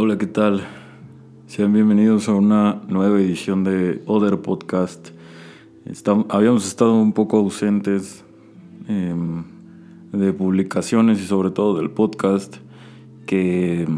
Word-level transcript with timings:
Hola, 0.00 0.16
¿qué 0.16 0.28
tal? 0.28 0.62
Sean 1.48 1.72
bienvenidos 1.72 2.28
a 2.28 2.32
una 2.32 2.82
nueva 2.86 3.18
edición 3.18 3.64
de 3.64 4.00
Other 4.06 4.38
Podcast. 4.38 5.08
habíamos 6.28 6.68
estado 6.68 6.94
un 6.94 7.12
poco 7.12 7.38
ausentes 7.38 8.24
em, 8.86 9.42
de 10.12 10.32
publicaciones 10.32 11.20
y 11.20 11.24
sobre 11.24 11.50
todo 11.50 11.76
del 11.78 11.90
podcast, 11.90 12.58
que, 13.26 13.88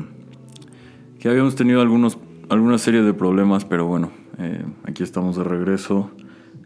que 1.19 1.29
habíamos 1.29 1.55
tenido 1.55 1.83
algunos, 1.83 2.17
alguna 2.49 2.79
serie 2.79 3.03
de 3.03 3.13
problemas, 3.13 3.67
pero 3.67 3.85
bueno, 3.85 4.11
eh, 4.39 4.65
aquí 4.85 5.03
estamos 5.03 5.37
de 5.37 5.45
regreso. 5.45 6.11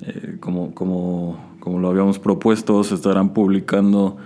Eh, 0.02 0.36
como, 0.38 0.72
como, 0.76 1.56
como 1.58 1.80
lo 1.80 1.88
habíamos 1.88 2.20
propuesto, 2.20 2.84
se 2.84 2.94
estarán 2.94 3.34
publicando 3.34 4.16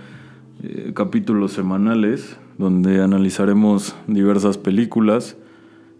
eh, 0.61 0.91
capítulos 0.93 1.53
semanales 1.53 2.37
donde 2.59 3.01
analizaremos 3.01 3.95
diversas 4.05 4.57
películas 4.57 5.37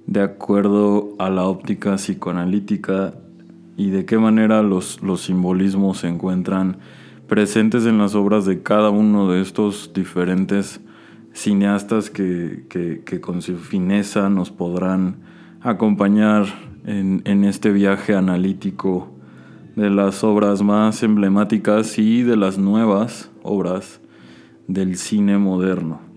de 0.08 0.22
acuerdo 0.22 1.16
a 1.18 1.30
la 1.30 1.46
óptica 1.46 1.96
psicoanalítica 1.96 3.14
y 3.78 3.92
de 3.92 4.04
qué 4.06 4.18
manera 4.18 4.62
los, 4.62 5.02
los 5.02 5.22
simbolismos 5.22 6.00
se 6.00 6.10
encuentran 6.10 6.78
presentes 7.28 7.86
en 7.86 7.98
las 7.98 8.14
obras 8.14 8.46
de 8.46 8.62
cada 8.62 8.90
uno 8.90 9.32
de 9.32 9.42
estos 9.42 9.94
diferentes 9.94 10.82
cineastas 11.32 12.10
que, 12.10 12.66
que, 12.68 13.22
con 13.22 13.42
su 13.42 13.56
fineza 13.56 14.30
nos 14.30 14.52
podrán 14.52 15.22
acompañar 15.62 16.46
en, 16.86 17.22
en 17.24 17.46
este 17.46 17.72
viaje 17.72 18.16
analítico 18.16 19.14
de 19.78 19.90
las 19.90 20.26
obras 20.26 20.62
más 20.62 21.04
emblemáticas 21.04 21.98
y 21.98 22.24
de 22.24 22.36
las 22.36 22.58
nuevas 22.58 23.32
obras 23.44 24.02
del 24.68 24.98
cine 24.98 25.38
moderno. 25.38 26.09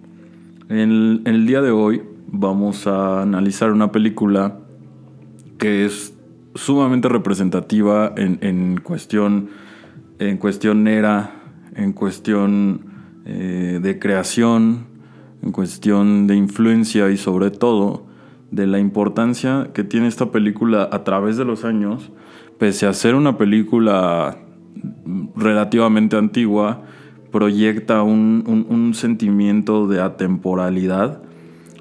En 0.69 1.23
el, 1.25 1.47
día 1.47 1.61
de 1.61 1.71
hoy 1.71 2.03
vamos 2.29 2.87
a 2.87 3.23
analizar 3.23 3.73
una 3.73 3.91
película 3.91 4.59
que 5.59 5.85
es 5.85 6.15
sumamente 6.55 7.09
representativa 7.09 8.13
en, 8.17 8.81
cuestión 8.81 9.51
en 10.19 10.39
cuestión 10.39 10.87
era, 10.87 11.33
en 11.75 11.93
cuestión 11.93 12.87
eh, 13.25 13.81
de 13.83 13.99
creación, 13.99 14.87
en 15.43 15.51
cuestión 15.51 16.27
de 16.27 16.37
influencia 16.37 17.11
y 17.11 17.17
sobre 17.17 17.51
todo 17.51 18.07
de 18.53 18.67
la 18.67 18.79
importancia 18.79 19.71
que 19.75 19.83
tiene 19.83 20.07
esta 20.07 20.31
película 20.31 20.89
a 20.93 21.03
través 21.03 21.37
de 21.37 21.45
los 21.45 21.65
años, 21.65 22.13
pese 22.59 22.87
a 22.87 22.93
ser 22.93 23.17
una 23.17 23.37
película 23.37 24.39
relativamente 25.35 26.17
antigua, 26.17 26.83
proyecta 27.33 28.03
un, 28.03 28.93
sentimiento 28.95 29.89
de 29.89 30.01
atemporalidad, 30.01 31.23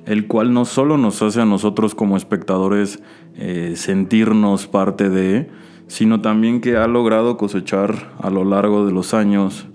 el 0.05 0.25
cual 0.25 0.53
no 0.53 0.65
solo 0.65 0.97
nos 0.97 1.21
hace 1.21 1.41
a 1.41 1.45
nosotros 1.45 1.93
como 1.93 2.17
espectadores 2.17 3.03
eh, 3.35 3.73
sentirnos 3.75 4.65
parte 4.65 5.09
de, 5.09 5.49
sino 5.87 6.21
también 6.21 6.61
que 6.61 6.77
ha 6.77 6.87
logrado 6.87 7.37
cosechar 7.37 8.13
a 8.19 8.29
lo 8.29 8.45
largo 8.45 8.85
de 8.85 8.93
los 8.93 9.13
años 9.13 9.67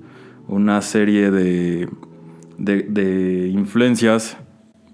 una 0.48 0.80
serie 0.80 1.30
de, 1.30 1.88
de, 2.58 3.48
influencias 3.52 4.38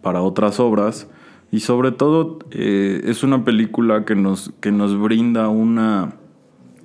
para 0.02 0.20
otras 0.20 0.58
obras. 0.60 1.08
Y 1.50 1.60
sobre 1.60 1.92
todo 1.92 2.38
eh, 2.50 3.02
es 3.04 3.22
una 3.22 3.44
película 3.44 4.04
que 4.04 4.16
nos, 4.16 4.52
que 4.60 4.72
nos 4.72 4.98
brinda 4.98 5.48
una, 5.48 6.14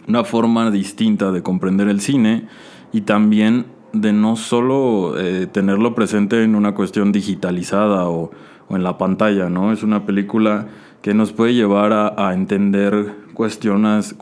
una 0.07 0.23
forma 0.23 0.69
distinta 0.71 1.31
de 1.31 1.41
comprender 1.41 1.87
el 1.87 2.01
cine 2.01 2.47
y 2.91 3.01
también 3.01 3.65
de 4.01 4.13
no 4.13 4.35
solo 4.35 5.19
eh, 5.19 5.47
tenerlo 5.47 5.95
presente 5.95 6.43
en 6.43 6.55
una 6.55 6.73
cuestión 6.73 7.11
digitalizada 7.11 8.07
o, 8.07 8.31
en 8.69 8.83
la 8.83 8.97
pantalla, 8.97 9.49
¿no? 9.49 9.71
Es 9.71 9.83
una 9.83 10.05
película 10.05 10.67
que 11.01 11.13
nos 11.13 11.31
puede 11.31 11.53
llevar 11.53 11.93
a, 11.93 12.33
entender 12.33 13.15
cuestiones, 13.33 14.13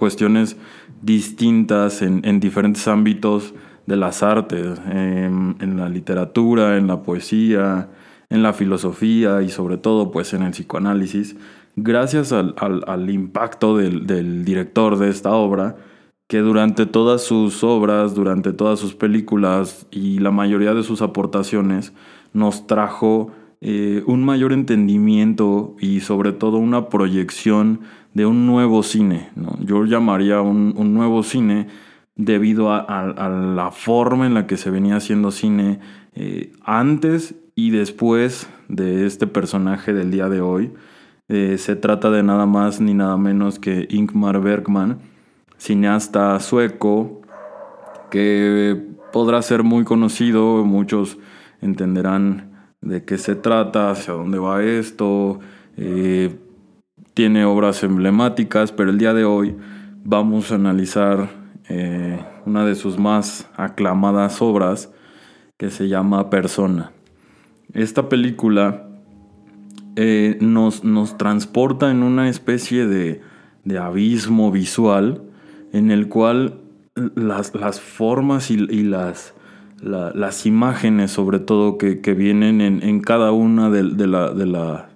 distintas 1.01 2.01
en, 2.01 2.39
diferentes 2.39 2.88
ámbitos 2.88 3.55
de 3.88 3.95
las 3.95 4.22
artes, 4.22 4.79
en, 4.88 5.77
la 5.77 5.89
literatura, 5.89 6.77
en 6.77 6.85
la 6.85 7.01
poesía, 7.01 7.89
en 8.29 8.44
la 8.44 8.53
filosofía 8.53 9.41
y 9.41 9.50
sobre 9.50 9.77
todo 9.77 10.11
pues 10.11 10.33
en 10.33 10.44
el 10.44 10.51
psicoanálisis, 10.51 11.35
gracias 11.75 12.31
al, 12.31 13.09
impacto 13.09 13.77
del 13.77 14.45
director 14.45 15.00
de 15.00 15.09
esta 15.09 15.31
obra, 15.31 15.77
que 16.28 16.40
durante 16.40 16.86
todas 16.86 17.24
sus 17.24 17.63
obras, 17.63 18.16
durante 18.16 18.53
todas 18.53 18.80
sus 18.80 18.96
películas 18.96 19.88
y 19.91 20.19
la 20.19 20.31
mayoría 20.31 20.74
de 20.74 20.84
sus 20.84 21.02
aportaciones 21.02 21.94
nos 22.34 22.68
trajo 22.68 23.31
eh, 23.62 24.03
un 24.06 24.24
mayor 24.24 24.52
entendimiento 24.52 25.75
y 25.80 26.02
sobre 26.02 26.34
todo 26.34 26.58
una 26.58 26.90
proyección 26.90 27.81
de 28.13 28.25
un 28.25 28.46
nuevo 28.46 28.84
cine. 28.84 29.30
Yo 29.59 29.86
llamaría 29.86 30.41
un, 30.41 30.94
nuevo 30.94 31.24
cine 31.24 31.68
debido 32.16 32.72
a, 32.72 33.06
la 33.56 33.72
forma 33.72 34.25
en 34.25 34.34
la 34.34 34.47
que 34.47 34.57
se 34.57 34.69
venía 34.72 34.96
haciendo 34.97 35.31
cine 35.31 35.80
eh, 36.13 36.53
antes 36.63 37.36
y 37.56 37.72
después 37.72 38.50
de 38.68 39.06
este 39.06 39.28
personaje 39.28 39.94
del 39.94 40.12
día 40.12 40.30
de 40.30 40.42
hoy. 40.42 40.72
Eh, 41.28 41.57
se 41.57 41.75
trata 41.75 42.12
de 42.12 42.24
nada 42.24 42.46
más 42.46 42.80
ni 42.80 42.94
nada 42.94 43.18
menos 43.18 43.57
que 43.57 43.88
Ingmar 43.90 44.42
Bergman, 44.42 45.00
cineasta 45.57 46.39
sueco 46.39 47.21
que 48.09 48.95
podrá 49.11 49.41
ser 49.41 49.63
muy 49.63 49.83
conocido, 49.83 50.63
muchos 50.66 51.17
entenderán 51.61 52.69
de 52.81 53.03
qué 53.03 53.17
se 53.17 53.35
trata, 53.35 53.91
hacia 53.91 54.13
dónde 54.13 54.38
va 54.38 54.63
esto, 54.63 55.39
eh, 55.77 56.38
tiene 57.13 57.45
obras 57.45 57.83
emblemáticas, 57.83 58.71
pero 58.71 58.89
el 58.89 58.97
día 58.97 59.13
de 59.13 59.25
hoy 59.25 59.55
vamos 60.03 60.51
a 60.51 60.55
analizar 60.55 61.29
eh, 61.69 62.23
una 62.45 62.65
de 62.65 62.75
sus 62.75 62.99
más 62.99 63.49
aclamadas 63.55 64.41
obras 64.41 64.91
que 65.57 65.71
se 65.71 65.88
llama 65.88 66.29
Persona. 66.29 66.91
Esta 67.73 68.07
película 68.07 68.88
eh, 69.95 70.38
nos, 70.41 70.83
nos, 70.83 71.17
transporta 71.17 71.89
en 71.89 72.03
una 72.03 72.29
especie 72.29 72.85
de, 72.85 73.21
de 73.63 73.77
abismo 73.79 74.51
visual 74.51 75.25
en 75.75 75.91
el 75.91 76.08
cual 76.08 76.62
las, 77.16 77.53
las 77.53 77.81
formas 77.81 78.50
y, 78.50 78.58
las, 78.58 79.34
las 79.81 80.46
imágenes, 80.46 81.12
sobre 81.12 81.40
todo, 81.40 81.78
que, 81.78 82.13
vienen 82.13 82.62
en, 82.62 83.00
cada 83.02 83.34
una 83.34 83.69
de, 83.69 83.84
la, 83.84 84.31
de, 84.31 84.46
la, 84.46 84.88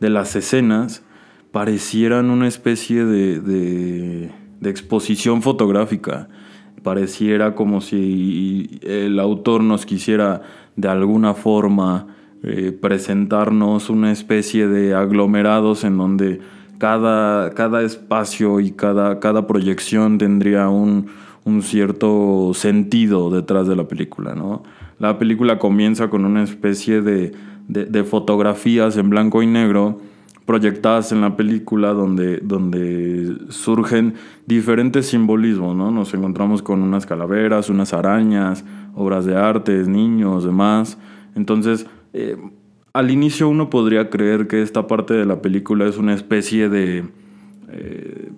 de, 0.00 0.10
las 0.10 0.34
escenas, 0.34 1.04
parecieran 1.52 2.30
una 2.30 2.48
especie 2.48 3.04
de, 3.04 3.40
de, 3.40 4.32
exposición 4.68 5.42
fotográfica. 5.42 6.28
Pareciera 6.82 7.54
como 7.54 7.80
si 7.80 8.80
el 8.82 9.20
autor 9.20 9.62
nos 9.62 9.86
quisiera 9.86 10.42
de 10.74 10.88
alguna 10.88 11.34
forma 11.34 12.08
eh, 12.42 12.72
presentarnos 12.72 13.90
una 13.90 14.10
especie 14.10 14.66
de 14.66 14.92
aglomerados 14.92 15.84
en 15.84 15.96
donde 15.96 16.40
cada, 16.78 17.50
cada 17.50 17.82
espacio 17.82 18.60
y 18.60 18.72
cada, 18.72 19.20
cada 19.20 19.46
proyección 19.46 20.18
tendría 20.18 20.68
un, 20.68 21.06
cierto 21.62 22.52
sentido 22.54 23.30
detrás 23.30 23.68
de 23.68 23.76
la 23.76 23.86
película, 23.86 24.34
¿no? 24.34 24.64
La 24.98 25.16
película 25.16 25.60
comienza 25.60 26.10
con 26.10 26.24
una 26.24 26.42
especie 26.42 27.02
de, 27.02 27.34
fotografías 28.04 28.96
en 28.96 29.10
blanco 29.10 29.42
y 29.42 29.46
negro 29.46 30.00
proyectadas 30.44 31.12
en 31.12 31.20
la 31.20 31.36
película 31.36 31.92
donde, 31.92 32.38
donde 32.38 33.36
surgen 33.48 34.14
diferentes 34.46 35.06
simbolismos, 35.06 35.76
¿no? 35.76 35.90
Nos 35.90 36.14
encontramos 36.14 36.62
con 36.62 36.82
unas 36.82 37.06
calaveras, 37.06 37.68
unas 37.70 37.92
arañas, 37.92 38.64
obras 38.94 39.24
de 39.24 39.36
arte, 39.36 39.84
niños, 39.84 40.44
demás. 40.44 40.98
Entonces, 41.36 41.86
eh, 42.12 42.36
al 42.96 43.10
inicio 43.10 43.50
uno 43.50 43.68
podría 43.68 44.08
creer 44.08 44.46
que 44.46 44.62
esta 44.62 44.86
parte 44.86 45.12
de 45.12 45.26
la 45.26 45.42
película 45.42 45.86
es 45.86 45.98
una 45.98 46.14
especie 46.14 46.70
de, 46.70 47.04
eh, 47.68 48.30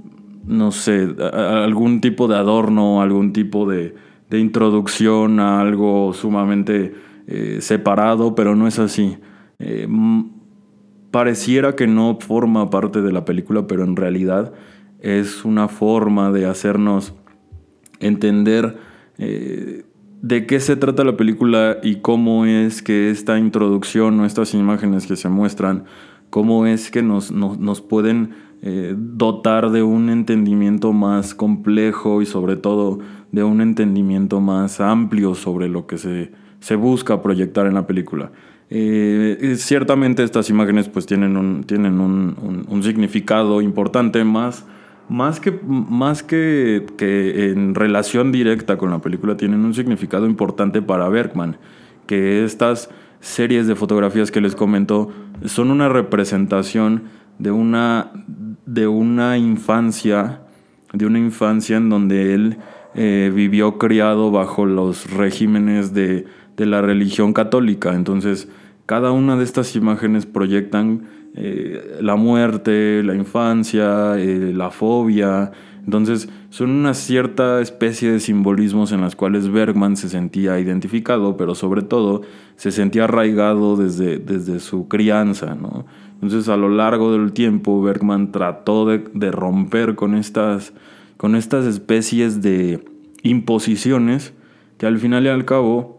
no 0.46 0.72
sé, 0.72 1.14
algún 1.32 2.00
tipo 2.00 2.26
de 2.26 2.36
adorno, 2.36 3.00
algún 3.00 3.32
tipo 3.32 3.68
de, 3.70 3.94
introducción 4.32 5.38
a 5.38 5.60
algo 5.60 6.12
sumamente 6.12 6.92
eh, 7.28 7.58
separado, 7.60 8.34
pero 8.34 8.56
no 8.56 8.66
es 8.66 8.80
así. 8.80 9.16
Eh, 9.60 9.86
pareciera 11.12 11.76
que 11.76 11.86
no 11.86 12.18
forma 12.20 12.68
parte 12.68 13.00
de 13.00 13.12
la 13.12 13.24
película, 13.24 13.68
pero 13.68 13.84
en 13.84 13.94
realidad 13.94 14.52
es 14.98 15.44
una 15.44 15.68
forma 15.68 16.32
de 16.32 16.46
hacernos 16.46 17.14
entender 18.00 18.76
de 20.22 20.46
qué 20.46 20.60
se 20.60 20.76
trata 20.76 21.04
la 21.04 21.16
película 21.16 21.78
y 21.82 21.96
cómo 21.96 22.44
es 22.44 22.82
que 22.82 23.10
esta 23.10 23.38
introducción 23.38 24.18
o 24.20 24.26
estas 24.26 24.54
imágenes 24.54 25.06
que 25.06 25.16
se 25.16 25.28
muestran, 25.28 25.84
cómo 26.30 26.66
es 26.66 26.90
que 26.90 27.02
nos, 27.02 27.30
pueden 27.82 28.30
eh, 28.62 28.94
dotar 28.96 29.70
de 29.70 29.82
un 29.82 30.10
entendimiento 30.10 30.92
más 30.92 31.34
complejo 31.34 32.22
y 32.22 32.26
sobre 32.26 32.56
todo 32.56 32.98
de 33.32 33.44
un 33.44 33.60
entendimiento 33.60 34.40
más 34.40 34.80
amplio 34.80 35.34
sobre 35.34 35.68
lo 35.68 35.86
que 35.86 35.98
se, 35.98 36.32
se 36.60 36.76
busca 36.76 37.22
proyectar 37.22 37.66
en 37.66 37.74
la 37.74 37.86
película. 37.86 38.32
Eh, 38.70 39.54
ciertamente 39.56 40.22
estas 40.22 40.50
imágenes 40.50 40.90
pues 40.90 41.06
tienen 41.06 41.38
un, 41.38 41.64
tienen 41.64 42.00
un, 42.00 42.82
significado 42.82 43.62
importante 43.62 44.22
más, 44.24 44.66
más, 45.08 45.40
que, 45.40 45.58
más 45.64 46.22
que, 46.22 46.86
que, 46.96 47.50
en 47.50 47.74
relación 47.74 48.32
directa 48.32 48.76
con 48.76 48.90
la 48.90 49.00
película, 49.00 49.36
tienen 49.36 49.64
un 49.64 49.74
significado 49.74 50.26
importante 50.26 50.82
para 50.82 51.08
Bergman, 51.08 51.56
que 52.06 52.44
estas 52.44 52.90
series 53.20 53.66
de 53.66 53.74
fotografías 53.74 54.30
que 54.30 54.40
les 54.40 54.54
comento 54.54 55.10
son 55.44 55.70
una 55.70 55.88
representación 55.88 57.04
de 57.38 57.50
una, 57.50 58.12
de 58.66 58.86
una 58.86 59.38
infancia, 59.38 60.42
de 60.92 61.06
una 61.06 61.18
infancia 61.18 61.76
en 61.76 61.88
donde 61.88 62.34
él 62.34 62.58
eh, 62.94 63.32
vivió 63.34 63.78
criado 63.78 64.30
bajo 64.30 64.66
los 64.66 65.10
regímenes 65.10 65.94
de, 65.94 66.26
de 66.56 66.66
la 66.66 66.82
religión 66.82 67.32
católica. 67.32 67.94
Entonces, 67.94 68.48
cada 68.86 69.12
una 69.12 69.36
de 69.36 69.44
estas 69.44 69.76
imágenes 69.76 70.26
proyectan 70.26 71.02
eh, 71.34 71.98
la 72.00 72.16
muerte, 72.16 73.02
la 73.02 73.14
infancia, 73.14 74.18
eh, 74.18 74.52
la 74.54 74.70
fobia. 74.70 75.52
Entonces, 75.84 76.28
son 76.50 76.70
una 76.70 76.94
cierta 76.94 77.60
especie 77.60 78.12
de 78.12 78.20
simbolismos 78.20 78.92
en 78.92 79.00
las 79.00 79.16
cuales 79.16 79.48
Bergman 79.48 79.96
se 79.96 80.08
sentía 80.08 80.58
identificado, 80.58 81.36
pero 81.36 81.54
sobre 81.54 81.82
todo 81.82 82.22
se 82.56 82.70
sentía 82.70 83.04
arraigado 83.04 83.76
desde, 83.76 84.18
desde 84.18 84.60
su 84.60 84.88
crianza. 84.88 85.56
Entonces, 86.14 86.48
a 86.48 86.56
lo 86.56 86.68
largo 86.68 87.12
del 87.12 87.32
tiempo, 87.32 87.80
Bergman 87.82 88.32
trató 88.32 88.86
de, 88.86 89.04
de 89.14 89.30
romper 89.30 89.94
con 89.94 90.14
estas, 90.14 90.72
con 91.16 91.36
estas 91.36 91.64
especies 91.64 92.42
de 92.42 92.84
imposiciones 93.22 94.34
que 94.78 94.86
al 94.86 94.98
final 94.98 95.24
y 95.24 95.28
al 95.28 95.44
cabo 95.44 95.97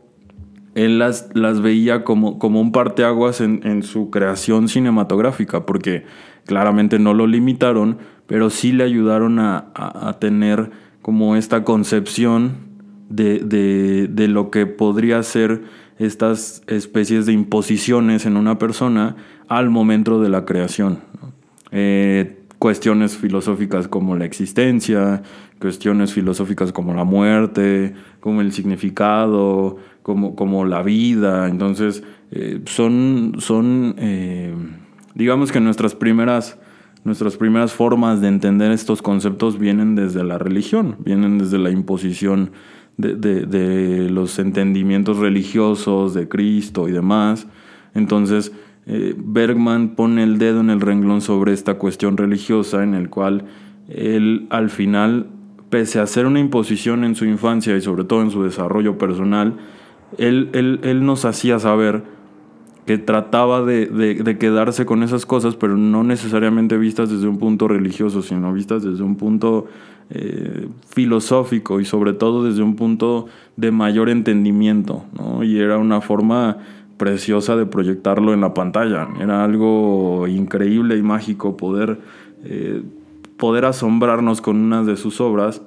él 0.85 0.97
las, 0.97 1.29
las 1.33 1.61
veía 1.61 2.03
como, 2.03 2.39
como 2.39 2.61
un 2.61 2.71
parteaguas 2.71 3.41
en, 3.41 3.61
en 3.63 3.83
su 3.83 4.09
creación 4.09 4.69
cinematográfica, 4.69 5.65
porque 5.65 6.05
claramente 6.45 6.99
no 6.99 7.13
lo 7.13 7.27
limitaron, 7.27 7.97
pero 8.27 8.49
sí 8.49 8.71
le 8.71 8.85
ayudaron 8.85 9.39
a, 9.39 9.71
a, 9.75 10.19
tener 10.19 10.71
como 11.01 11.35
esta 11.35 11.63
concepción 11.63 12.57
de, 13.09 13.39
de, 13.39 14.07
de, 14.07 14.27
lo 14.27 14.51
que 14.51 14.67
podría 14.67 15.21
ser 15.23 15.63
estas 15.97 16.61
especies 16.67 17.25
de 17.25 17.33
imposiciones 17.33 18.25
en 18.25 18.37
una 18.37 18.57
persona 18.57 19.17
al 19.49 19.69
momento 19.69 20.21
de 20.21 20.29
la 20.29 20.45
creación. 20.45 20.99
Eh, 21.71 22.39
cuestiones 22.57 23.17
filosóficas 23.17 23.87
como 23.87 24.15
la 24.15 24.25
existencia, 24.25 25.23
cuestiones 25.59 26.13
filosóficas 26.13 26.71
como 26.71 26.93
la 26.93 27.03
muerte, 27.03 27.93
como 28.19 28.41
el 28.41 28.51
significado, 28.51 29.77
como, 30.09 30.35
como 30.35 30.65
la 30.65 30.81
vida. 30.81 31.47
Entonces, 31.47 32.03
eh, 32.31 32.61
son, 32.65 33.35
son 33.37 33.93
eh, 33.99 34.55
digamos 35.13 35.51
que 35.51 35.59
nuestras 35.59 35.93
primeras, 35.93 36.57
nuestras 37.03 37.37
primeras 37.37 37.73
formas 37.73 38.19
de 38.19 38.27
entender 38.27 38.71
estos 38.71 39.03
conceptos 39.03 39.59
vienen 39.59 39.93
desde 39.93 40.23
la 40.23 40.39
religión, 40.39 40.95
vienen 41.05 41.37
desde 41.37 41.59
la 41.59 41.69
imposición 41.69 42.53
de, 42.97 43.13
de, 43.15 44.09
los 44.09 44.39
entendimientos 44.39 45.17
religiosos 45.17 46.15
de 46.15 46.27
Cristo 46.27 46.89
y 46.89 46.91
demás. 46.91 47.45
Entonces, 47.93 48.51
eh, 48.87 49.13
Bergman 49.15 49.89
pone 49.89 50.23
el 50.23 50.39
dedo 50.39 50.61
en 50.61 50.71
el 50.71 50.81
renglón 50.81 51.21
sobre 51.21 51.53
esta 51.53 51.75
cuestión 51.75 52.17
religiosa 52.17 52.81
en 52.81 52.95
el 52.95 53.11
cual 53.11 53.45
él 53.89 54.47
al 54.49 54.71
final, 54.71 55.27
pese 55.69 55.99
a 55.99 56.07
ser 56.07 56.25
una 56.25 56.39
imposición 56.39 57.03
en 57.03 57.13
su 57.13 57.25
infancia 57.25 57.77
y 57.77 57.81
sobre 57.81 58.05
todo 58.05 58.23
en 58.23 58.31
su 58.31 58.41
desarrollo 58.41 58.97
personal, 58.97 59.57
él, 60.17 60.49
él, 60.53 60.79
él 60.83 61.05
nos 61.05 61.25
hacía 61.25 61.59
saber 61.59 62.03
que 62.85 62.97
trataba 62.97 63.61
de, 63.61 63.85
de, 63.85 64.37
quedarse 64.39 64.83
con 64.87 65.03
esas 65.03 65.27
cosas, 65.27 65.55
pero 65.55 65.77
no 65.77 66.03
necesariamente 66.03 66.75
vistas 66.75 67.11
desde 67.11 67.27
un 67.27 67.37
punto 67.37 67.67
religioso, 67.67 68.23
sino 68.23 68.51
vistas 68.51 68.81
desde 68.81 69.03
un 69.03 69.15
punto 69.15 69.67
eh, 70.09 70.67
filosófico 70.87 71.79
y 71.79 71.85
sobre 71.85 72.13
todo 72.13 72.43
desde 72.43 72.63
un 72.63 72.75
punto 72.75 73.27
de 73.57 73.69
mayor 73.69 74.09
entendimiento. 74.09 75.03
¿no? 75.13 75.43
Y 75.43 75.59
era 75.59 75.77
una 75.77 76.01
forma 76.01 76.57
preciosa 76.97 77.55
de 77.55 77.67
proyectarlo 77.67 78.33
en 78.33 78.41
la 78.41 78.55
pantalla. 78.55 79.07
Era 79.21 79.43
algo 79.43 80.27
increíble 80.27 80.97
y 80.97 81.03
mágico 81.03 81.57
poder, 81.57 81.99
eh, 82.43 82.81
poder 83.37 83.65
asombrarnos 83.65 84.41
con 84.41 84.57
una 84.57 84.83
de 84.83 84.97
sus 84.97 85.21
obras 85.21 85.61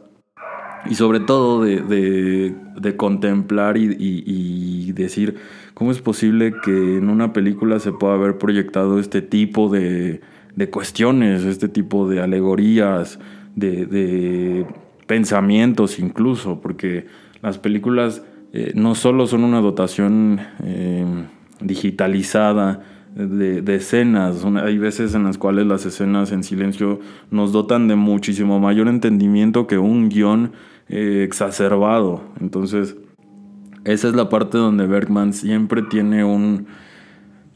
y 0.88 0.94
sobre 0.94 1.20
todo 1.20 1.62
de, 1.62 2.54
de, 2.76 2.96
contemplar 2.96 3.76
y, 3.76 3.96
y, 3.98 4.92
decir 4.92 5.36
cómo 5.74 5.90
es 5.90 6.00
posible 6.00 6.52
que 6.62 6.98
en 6.98 7.08
una 7.08 7.32
película 7.32 7.78
se 7.78 7.92
pueda 7.92 8.14
haber 8.14 8.38
proyectado 8.38 8.98
este 8.98 9.22
tipo 9.22 9.68
de, 9.68 10.20
de 10.54 10.70
cuestiones, 10.70 11.44
este 11.44 11.68
tipo 11.68 12.08
de 12.08 12.20
alegorías, 12.20 13.18
de, 13.54 14.66
pensamientos 15.06 15.98
incluso, 15.98 16.60
porque 16.60 17.06
las 17.42 17.58
películas 17.58 18.22
eh, 18.52 18.72
no 18.74 18.94
solo 18.94 19.26
son 19.26 19.44
una 19.44 19.60
dotación 19.60 20.40
eh, 20.62 21.04
digitalizada, 21.60 22.82
de, 23.14 23.74
escenas. 23.74 24.44
Hay 24.44 24.78
veces 24.78 25.14
en 25.14 25.24
las 25.24 25.38
cuales 25.38 25.66
las 25.66 25.84
escenas 25.86 26.32
en 26.32 26.44
silencio 26.44 27.00
nos 27.30 27.52
dotan 27.52 27.88
de 27.88 27.96
muchísimo 27.96 28.58
mayor 28.58 28.88
entendimiento 28.88 29.66
que 29.66 29.78
un 29.78 30.08
guion 30.08 30.52
eh, 30.92 31.24
exacerbado. 31.24 32.20
Entonces, 32.38 32.98
esa 33.84 34.08
es 34.08 34.14
la 34.14 34.28
parte 34.28 34.58
donde 34.58 34.86
Bergman 34.86 35.32
siempre 35.32 35.80
tiene 35.80 36.22
un, 36.22 36.66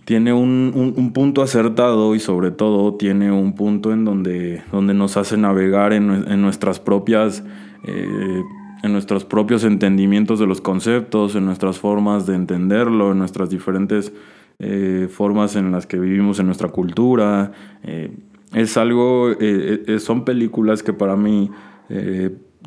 tiene 0.07 0.33
un, 0.33 1.13
punto 1.13 1.43
acertado 1.43 2.15
y 2.15 2.19
sobre 2.19 2.51
todo 2.51 2.95
tiene 2.95 3.31
un 3.31 3.55
punto 3.55 3.93
en 3.93 4.07
donde, 4.07 4.63
donde 4.73 4.95
nos 4.95 5.19
hace 5.19 5.37
navegar 5.37 5.93
en, 5.93 6.41
nuestras 6.41 6.81
propias... 6.81 7.45
Eh, 7.85 8.43
en 8.83 8.93
nuestros 8.93 9.25
propios 9.25 9.65
entendimientos 9.65 10.39
de 10.39 10.47
los 10.47 10.61
conceptos, 10.61 11.35
en 11.35 11.45
nuestras 11.45 11.79
formas 11.79 12.27
de 12.27 12.37
entenderlo, 12.37 13.13
en 13.13 13.19
nuestras 13.19 13.51
diferentes 13.51 14.13
eh, 14.61 15.09
formas 15.11 15.57
en 15.57 15.73
las 15.73 15.87
que 15.87 15.99
vivimos 15.99 16.39
en 16.39 16.47
nuestra 16.47 16.69
cultura. 16.69 17.53
es 18.53 18.77
algo, 18.77 19.31
son 19.99 20.25
películas 20.25 20.83
que 20.83 20.93
para 20.93 21.17
mí 21.17 21.51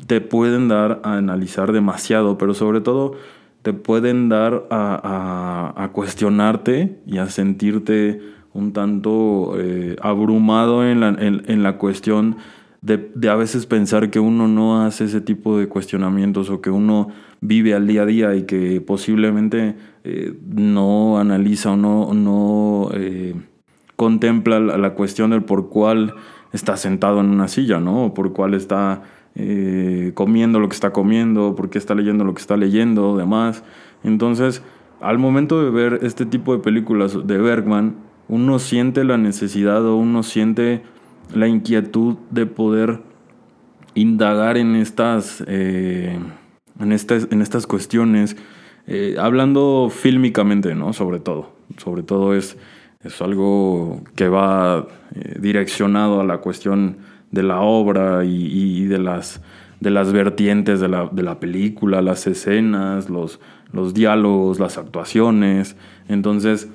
te 0.06 0.20
pueden 0.20 0.68
dar 0.68 1.00
a 1.04 1.16
analizar 1.16 1.72
demasiado, 1.72 2.38
pero 2.38 2.54
sobre 2.54 2.80
todo 2.80 3.14
te 3.62 3.72
pueden 3.72 4.28
dar 4.28 4.66
a, 4.70 5.90
cuestionarte 5.92 6.98
y 7.06 7.18
a 7.18 7.26
sentirte 7.26 8.20
un 8.52 8.72
tanto 8.72 9.54
eh, 9.58 9.96
abrumado 10.00 10.86
en 10.86 11.00
la, 11.00 11.08
en, 11.08 11.62
la 11.62 11.76
cuestión 11.76 12.36
de, 12.80 13.10
a 13.28 13.34
veces 13.34 13.66
pensar 13.66 14.10
que 14.10 14.18
uno 14.18 14.48
no 14.48 14.82
hace 14.82 15.04
ese 15.04 15.20
tipo 15.20 15.58
de 15.58 15.68
cuestionamientos 15.68 16.48
o 16.48 16.60
que 16.60 16.70
uno 16.70 17.08
vive 17.40 17.74
al 17.74 17.86
día 17.86 18.02
a 18.02 18.06
día 18.06 18.34
y 18.34 18.44
que 18.44 18.80
posiblemente 18.80 19.76
eh, 20.04 20.34
no 20.46 21.18
analiza 21.18 21.72
o 21.72 21.76
no, 21.76 22.14
no 22.14 22.88
eh, 22.94 23.34
contempla 23.96 24.58
la, 24.58 24.78
la, 24.78 24.94
cuestión 24.94 25.30
del 25.30 25.42
por 25.42 25.68
cuál 25.68 26.14
está 26.52 26.76
sentado 26.76 27.20
en 27.20 27.26
una 27.26 27.48
silla, 27.48 27.78
¿no? 27.78 28.06
O 28.06 28.14
por 28.14 28.32
cuál 28.32 28.54
está 28.54 29.02
eh, 29.36 30.10
comiendo 30.14 30.58
lo 30.58 30.68
que 30.68 30.74
está 30.74 30.92
comiendo, 30.92 31.54
por 31.54 31.70
qué 31.70 31.78
está 31.78 31.94
leyendo 31.94 32.24
lo 32.24 32.34
que 32.34 32.40
está 32.40 32.56
leyendo, 32.56 33.16
demás. 33.16 33.62
Entonces, 34.02 34.62
al 35.00 35.18
momento 35.18 35.62
de 35.64 35.70
ver 35.70 36.00
este 36.02 36.26
tipo 36.26 36.52
de 36.52 36.62
películas 36.62 37.26
de 37.26 37.38
Bergman, 37.38 37.94
uno 38.28 38.58
siente 38.58 39.04
la 39.04 39.18
necesidad 39.18 39.84
o 39.86 39.96
uno 39.96 40.22
siente 40.22 40.82
la 41.32 41.46
inquietud 41.46 42.16
de 42.30 42.46
poder 42.46 43.00
indagar 43.94 44.56
en 44.56 44.74
estas, 44.74 45.44
eh, 45.46 46.18
en 46.80 46.92
estas, 46.92 47.28
en 47.30 47.40
estas 47.40 47.66
cuestiones, 47.66 48.36
eh, 48.86 49.16
hablando 49.18 49.90
fílmicamente, 49.90 50.74
¿no? 50.74 50.92
Sobre 50.92 51.20
todo. 51.20 51.52
Sobre 51.76 52.02
todo 52.02 52.34
es, 52.34 52.56
es 53.04 53.22
algo 53.22 54.02
que 54.16 54.28
va 54.28 54.88
direccionado 55.38 56.20
a 56.20 56.24
la 56.24 56.38
cuestión 56.38 56.98
de 57.30 57.42
la 57.42 57.60
obra 57.60 58.24
y, 58.24 58.84
de, 58.86 58.98
las, 58.98 59.40
de 59.80 59.90
las 59.90 60.12
vertientes 60.12 60.80
de 60.80 60.88
la, 60.88 61.08
de 61.10 61.22
la 61.22 61.38
película, 61.38 62.02
las 62.02 62.26
escenas, 62.26 63.08
los, 63.08 63.40
los 63.72 63.94
diálogos, 63.94 64.58
las 64.58 64.78
actuaciones. 64.78 65.76
Entonces, 66.08 66.68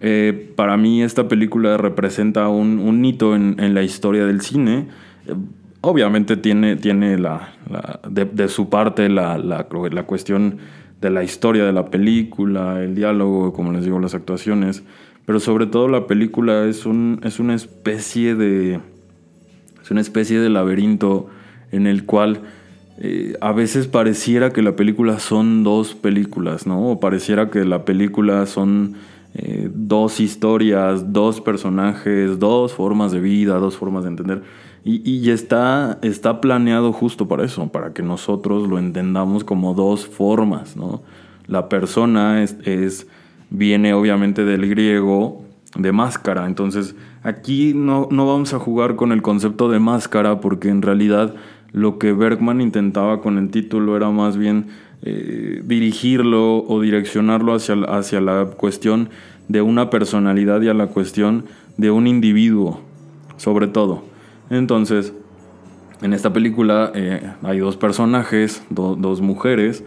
eh, 0.00 0.52
para 0.56 0.76
mí 0.76 1.02
esta 1.02 1.28
película 1.28 1.76
representa 1.76 2.48
un, 2.48 2.78
un 2.78 3.04
hito 3.04 3.36
en, 3.36 3.56
en, 3.58 3.74
la 3.74 3.82
historia 3.82 4.26
del 4.26 4.40
cine. 4.40 4.88
obviamente 5.80 6.36
tiene, 6.36 6.76
tiene 6.76 7.18
la, 7.18 7.52
de, 8.08 8.24
de, 8.24 8.48
su 8.48 8.68
parte 8.68 9.08
la, 9.08 9.38
la, 9.38 9.66
la, 9.90 10.02
cuestión 10.04 10.58
de 11.00 11.10
la 11.10 11.22
historia 11.22 11.64
de 11.64 11.72
la 11.72 11.86
película, 11.86 12.82
el 12.82 12.94
diálogo, 12.94 13.52
como 13.52 13.72
les 13.72 13.84
digo, 13.84 13.98
las 14.00 14.14
actuaciones, 14.14 14.84
pero 15.26 15.38
sobre 15.38 15.66
todo 15.66 15.88
la 15.88 16.06
película 16.06 16.64
es, 16.64 16.86
un, 16.86 17.20
es 17.22 17.38
una 17.38 17.54
especie 17.54 18.34
de 18.34 18.80
una 19.90 20.00
especie 20.00 20.40
de 20.40 20.50
laberinto 20.50 21.28
en 21.72 21.86
el 21.86 22.04
cual 22.04 22.40
eh, 22.98 23.36
a 23.40 23.52
veces 23.52 23.86
pareciera 23.86 24.50
que 24.52 24.62
la 24.62 24.76
película 24.76 25.18
son 25.18 25.64
dos 25.64 25.94
películas, 25.94 26.66
¿no? 26.66 26.90
O 26.90 27.00
pareciera 27.00 27.50
que 27.50 27.64
la 27.64 27.84
película 27.84 28.44
son 28.46 28.94
eh, 29.34 29.70
dos 29.72 30.20
historias, 30.20 31.12
dos 31.12 31.40
personajes, 31.40 32.38
dos 32.38 32.74
formas 32.74 33.12
de 33.12 33.20
vida, 33.20 33.54
dos 33.58 33.76
formas 33.76 34.04
de 34.04 34.10
entender. 34.10 34.42
Y, 34.82 35.28
está, 35.28 35.98
está 36.00 36.40
planeado 36.40 36.92
justo 36.94 37.28
para 37.28 37.44
eso, 37.44 37.68
para 37.68 37.92
que 37.92 38.02
nosotros 38.02 38.66
lo 38.66 38.78
entendamos 38.78 39.44
como 39.44 39.74
dos 39.74 40.06
formas, 40.06 40.74
¿no? 40.74 41.02
La 41.46 41.68
persona 41.68 42.42
es, 42.42 42.56
es 42.64 43.06
viene 43.50 43.92
obviamente 43.92 44.44
del 44.46 44.68
griego 44.70 45.44
de 45.76 45.92
máscara, 45.92 46.46
entonces 46.46 46.94
aquí 47.22 47.72
no, 47.74 48.08
no 48.10 48.26
vamos 48.26 48.54
a 48.54 48.58
jugar 48.58 48.96
con 48.96 49.12
el 49.12 49.22
concepto 49.22 49.68
de 49.68 49.78
máscara 49.78 50.40
porque 50.40 50.68
en 50.68 50.82
realidad 50.82 51.34
lo 51.72 51.98
que 51.98 52.12
Bergman 52.12 52.60
intentaba 52.60 53.20
con 53.20 53.38
el 53.38 53.50
título 53.50 53.96
era 53.96 54.10
más 54.10 54.36
bien 54.36 54.66
eh, 55.02 55.62
dirigirlo 55.64 56.64
o 56.66 56.80
direccionarlo 56.80 57.54
hacia, 57.54 57.74
hacia 57.84 58.20
la 58.20 58.46
cuestión 58.56 59.10
de 59.48 59.62
una 59.62 59.90
personalidad 59.90 60.60
y 60.62 60.68
a 60.68 60.74
la 60.74 60.88
cuestión 60.88 61.44
de 61.76 61.90
un 61.90 62.06
individuo, 62.06 62.80
sobre 63.36 63.66
todo. 63.66 64.04
Entonces, 64.50 65.14
en 66.02 66.12
esta 66.12 66.32
película 66.32 66.92
eh, 66.94 67.32
hay 67.42 67.58
dos 67.58 67.76
personajes, 67.76 68.62
dos 68.70 69.20
mujeres, 69.20 69.84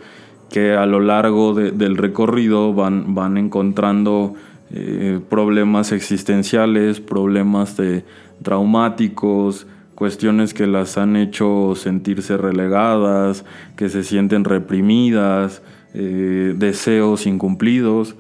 que 0.50 0.74
a 0.74 0.86
lo 0.86 1.00
largo 1.00 1.54
del 1.56 1.98
recorrido 1.98 2.74
van, 2.74 3.16
van 3.16 3.38
encontrando 3.38 4.36
eh, 4.74 5.20
problemas 5.30 5.92
existenciales, 5.92 7.00
problemas 7.00 7.78
de, 7.78 8.04
traumáticos, 8.42 9.68
cuestiones 9.96 10.54
que 10.54 10.66
las 10.66 10.98
han 10.98 11.16
hecho 11.16 11.74
sentirse 11.76 12.38
relegadas, 12.38 13.46
que 13.76 13.90
se 13.90 14.04
sienten 14.04 14.44
reprimidas, 14.44 15.62
eh, 15.94 16.56
deseos 16.58 17.28
incumplidos, 17.28 18.16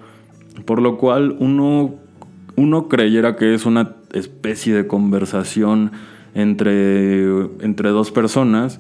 por 0.66 0.80
lo 0.80 0.98
cual 0.98 1.36
uno, 1.40 1.96
uno 2.56 2.88
creyera 2.88 3.36
que 3.36 3.56
es 3.56 3.66
una 3.66 3.96
especie 4.14 4.76
de 4.76 4.86
conversación 4.86 5.92
entre, 6.36 7.24
entre 7.62 7.90
dos 7.90 8.12
personas, 8.12 8.80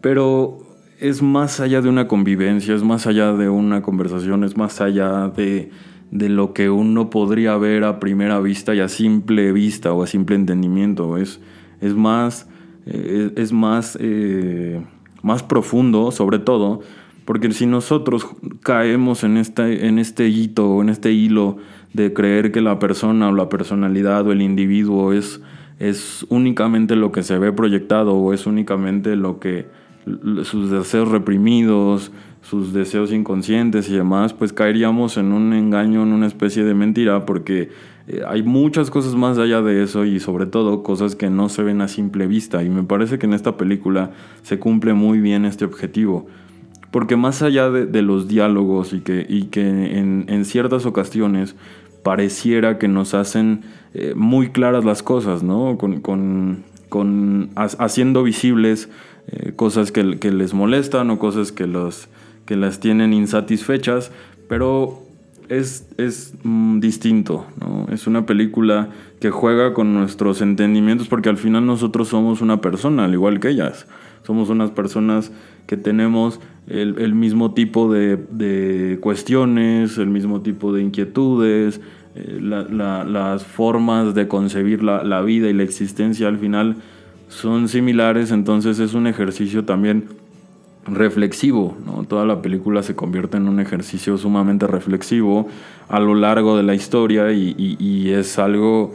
pero 0.00 0.58
es 0.98 1.22
más 1.22 1.60
allá 1.60 1.80
de 1.80 1.88
una 1.88 2.08
convivencia, 2.08 2.74
es 2.74 2.82
más 2.82 3.06
allá 3.06 3.32
de 3.34 3.48
una 3.48 3.82
conversación, 3.82 4.42
es 4.42 4.56
más 4.56 4.80
allá 4.80 5.28
de, 5.28 5.70
de 6.12 6.28
lo 6.28 6.52
que 6.52 6.70
uno 6.70 7.10
podría 7.10 7.56
ver 7.56 7.84
a 7.84 7.98
primera 7.98 8.38
vista 8.38 8.74
y 8.74 8.80
a 8.80 8.88
simple 8.88 9.50
vista 9.50 9.92
o 9.92 10.02
a 10.02 10.06
simple 10.06 10.36
entendimiento. 10.36 11.16
Es, 11.16 11.40
es 11.80 11.94
más, 11.94 12.48
eh, 12.86 13.32
es 13.34 13.52
más, 13.52 13.96
eh, 13.98 14.82
más 15.22 15.42
profundo, 15.42 16.12
sobre 16.12 16.38
todo, 16.38 16.80
porque 17.24 17.50
si 17.52 17.66
nosotros 17.66 18.26
caemos 18.62 19.24
en 19.24 19.38
este, 19.38 19.86
en 19.86 19.98
este 19.98 20.28
hito 20.28 20.68
o 20.68 20.82
en 20.82 20.90
este 20.90 21.12
hilo 21.12 21.56
de 21.94 22.12
creer 22.12 22.52
que 22.52 22.60
la 22.60 22.78
persona 22.78 23.30
o 23.30 23.32
la 23.32 23.48
personalidad 23.48 24.26
o 24.26 24.32
el 24.32 24.42
individuo 24.42 25.14
es, 25.14 25.40
es 25.78 26.26
únicamente 26.28 26.94
lo 26.94 27.10
que 27.10 27.22
se 27.22 27.38
ve 27.38 27.52
proyectado 27.52 28.14
o 28.14 28.34
es 28.34 28.46
únicamente 28.46 29.16
lo 29.16 29.40
que 29.40 29.66
sus 30.42 30.70
deseos 30.70 31.08
reprimidos, 31.08 32.12
sus 32.42 32.72
deseos 32.72 33.12
inconscientes 33.12 33.88
y 33.88 33.94
demás, 33.94 34.34
pues 34.34 34.52
caeríamos 34.52 35.16
en 35.16 35.32
un 35.32 35.52
engaño, 35.52 36.02
en 36.02 36.12
una 36.12 36.26
especie 36.26 36.64
de 36.64 36.74
mentira, 36.74 37.24
porque 37.24 37.70
eh, 38.08 38.22
hay 38.26 38.42
muchas 38.42 38.90
cosas 38.90 39.14
más 39.14 39.38
allá 39.38 39.62
de 39.62 39.82
eso 39.82 40.04
y 40.04 40.18
sobre 40.18 40.46
todo 40.46 40.82
cosas 40.82 41.14
que 41.14 41.30
no 41.30 41.48
se 41.48 41.62
ven 41.62 41.80
a 41.80 41.88
simple 41.88 42.26
vista. 42.26 42.62
Y 42.62 42.68
me 42.68 42.82
parece 42.82 43.18
que 43.18 43.26
en 43.26 43.34
esta 43.34 43.56
película 43.56 44.10
se 44.42 44.58
cumple 44.58 44.92
muy 44.92 45.20
bien 45.20 45.44
este 45.44 45.64
objetivo. 45.64 46.26
Porque 46.90 47.16
más 47.16 47.40
allá 47.40 47.70
de, 47.70 48.02
los 48.02 48.28
diálogos 48.28 48.92
y 48.92 49.00
que, 49.00 49.24
y 49.26 49.44
que 49.44 49.62
en, 49.66 50.44
ciertas 50.44 50.84
ocasiones 50.84 51.56
pareciera 52.02 52.76
que 52.76 52.86
nos 52.86 53.14
hacen 53.14 53.62
eh, 53.94 54.12
muy 54.14 54.50
claras 54.50 54.84
las 54.84 55.02
cosas, 55.02 55.42
¿no? 55.42 55.78
Con, 55.78 56.00
con, 56.00 56.64
con 56.90 57.50
haciendo 57.54 58.22
visibles 58.24 58.90
eh, 59.28 59.52
cosas 59.56 59.90
que, 59.90 60.18
que, 60.18 60.32
les 60.32 60.52
molestan 60.52 61.08
o 61.08 61.18
cosas 61.18 61.50
que, 61.50 61.66
los, 61.66 62.10
que 62.46 62.56
las 62.56 62.80
tienen 62.80 63.12
insatisfechas, 63.12 64.12
pero 64.48 65.02
es, 65.48 65.86
es 65.98 66.34
mm, 66.42 66.80
distinto, 66.80 67.46
¿no? 67.60 67.86
Es 67.92 68.06
una 68.06 68.26
película 68.26 68.88
que 69.20 69.30
juega 69.30 69.74
con 69.74 69.94
nuestros 69.94 70.40
entendimientos 70.40 71.08
porque 71.08 71.28
al 71.28 71.36
final 71.36 71.66
nosotros 71.66 72.08
somos 72.08 72.40
una 72.40 72.60
persona, 72.60 73.04
al 73.04 73.12
igual 73.12 73.40
que 73.40 73.50
ellas. 73.50 73.86
Somos 74.24 74.50
unas 74.50 74.70
personas 74.70 75.32
que 75.66 75.76
tenemos 75.76 76.40
el, 76.68 77.14
mismo 77.14 77.54
tipo 77.54 77.92
de, 77.92 78.98
cuestiones, 79.00 79.98
el 79.98 80.08
mismo 80.08 80.42
tipo 80.42 80.72
de 80.72 80.82
inquietudes, 80.82 81.80
eh, 82.14 82.38
las 82.40 83.44
formas 83.44 84.14
de 84.14 84.28
concebir 84.28 84.82
la, 84.82 85.02
la 85.02 85.22
vida 85.22 85.48
y 85.48 85.52
la 85.52 85.64
existencia 85.64 86.28
al 86.28 86.38
final 86.38 86.76
son 87.28 87.68
similares, 87.68 88.30
entonces 88.30 88.78
es 88.78 88.94
un 88.94 89.06
ejercicio 89.06 89.64
también 89.64 90.04
reflexivo, 90.86 91.76
¿no? 91.84 92.04
Toda 92.04 92.24
la 92.24 92.42
película 92.42 92.82
se 92.82 92.96
convierte 92.96 93.36
en 93.36 93.48
un 93.48 93.60
ejercicio 93.60 94.18
sumamente 94.18 94.66
reflexivo 94.66 95.48
a 95.88 96.00
lo 96.00 96.14
largo 96.14 96.56
de 96.56 96.62
la 96.64 96.74
historia 96.74 97.32
y, 97.32 98.10
es 98.10 98.38
algo 98.38 98.92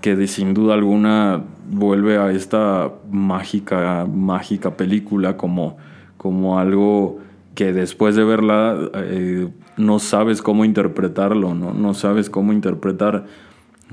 que 0.00 0.26
sin 0.26 0.54
duda 0.54 0.74
alguna 0.74 1.42
vuelve 1.70 2.18
a 2.18 2.30
esta 2.32 2.90
mágica, 3.10 4.06
mágica 4.06 4.76
película 4.76 5.36
como, 5.36 5.78
como 6.16 6.58
algo 6.58 7.18
que 7.54 7.72
después 7.72 8.16
de 8.16 8.24
verla 8.24 8.76
eh, 8.94 9.48
no 9.76 9.98
sabes 9.98 10.42
cómo 10.42 10.64
interpretarlo, 10.64 11.54
¿no? 11.54 11.72
no 11.72 11.94
sabes 11.94 12.28
cómo 12.28 12.52
interpretar 12.52 13.26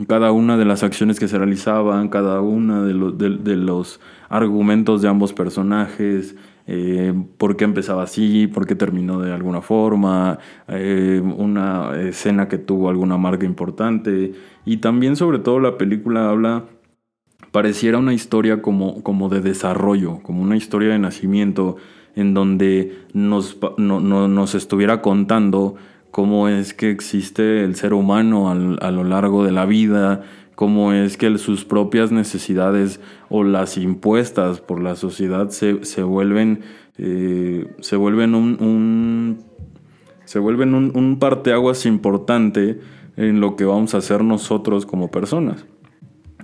cada 0.08 0.32
una 0.32 0.58
de 0.58 0.66
las 0.66 0.84
acciones 0.84 1.20
que 1.20 1.28
se 1.28 1.38
realizaban, 1.38 2.10
cada 2.10 2.42
una 2.42 2.84
de 2.84 2.94
los 3.56 4.00
argumentos 4.30 5.02
de 5.02 5.08
ambos 5.08 5.34
personajes, 5.34 6.36
eh, 6.68 7.14
por 7.38 7.56
qué 7.56 7.64
empezaba 7.64 8.04
así, 8.04 8.48
por 8.48 8.68
qué 8.68 8.76
terminó 8.76 9.20
de 9.22 9.34
alguna 9.34 9.62
forma, 9.62 10.38
eh, 10.68 11.22
una 11.24 11.98
escena 12.00 12.50
que 12.50 12.58
tuvo 12.58 12.90
alguna 12.90 13.18
marca 13.18 13.46
importante. 13.46 14.34
Y 14.66 14.78
también 14.78 15.16
sobre 15.16 15.40
todo 15.40 15.62
la 15.62 15.78
película 15.78 16.30
habla, 16.30 16.66
pareciera 17.52 17.98
una 17.98 18.14
historia 18.14 18.62
como, 18.62 19.02
como 19.02 19.30
de 19.30 19.40
desarrollo, 19.40 20.20
como 20.24 20.42
una 20.42 20.58
historia 20.58 20.90
de 20.90 21.00
nacimiento, 21.00 21.78
en 22.16 22.34
donde 22.34 23.00
nos, 23.14 23.58
nos 23.78 24.56
estuviera 24.56 25.02
contando 25.02 25.76
cómo 26.12 26.50
es 26.50 26.74
que 26.74 26.90
existe 26.90 27.64
el 27.64 27.76
ser 27.76 27.94
humano 27.94 28.50
a 28.50 28.92
lo 28.92 29.04
largo 29.04 29.46
de 29.46 29.52
la 29.52 29.66
vida, 29.66 30.24
cómo 30.58 30.92
es 30.92 31.18
que 31.18 31.38
sus 31.38 31.66
propias 31.66 32.12
necesidades 32.12 33.00
o 33.30 33.44
las 33.44 33.78
impuestas 33.78 34.60
por 34.60 34.82
la 34.82 34.96
sociedad 34.96 35.50
se, 35.52 36.02
vuelven, 36.02 36.62
eh, 36.98 37.68
se 37.80 37.96
vuelven 37.96 38.34
un, 38.34 39.38
se 40.26 40.40
vuelven 40.40 40.74
un, 40.74 41.20
parteaguas 41.20 41.86
importante 41.86 42.80
en 43.18 43.40
lo 43.40 43.56
que 43.56 43.66
vamos 43.66 43.94
a 43.94 44.00
hacer 44.00 44.24
nosotros 44.24 44.88
como 44.88 45.12
personas. 45.12 45.64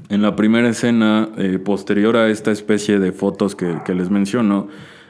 En 0.09 0.21
la 0.21 0.35
primera 0.35 0.69
escena, 0.69 1.29
eh, 1.39 1.57
posterior 1.57 2.15
a 2.15 2.29
esta 2.29 2.51
especie 2.51 2.99
de 2.99 3.13
fotos 3.13 3.55
que, 3.55 3.95
les 3.95 4.11
menciono, 4.11 4.67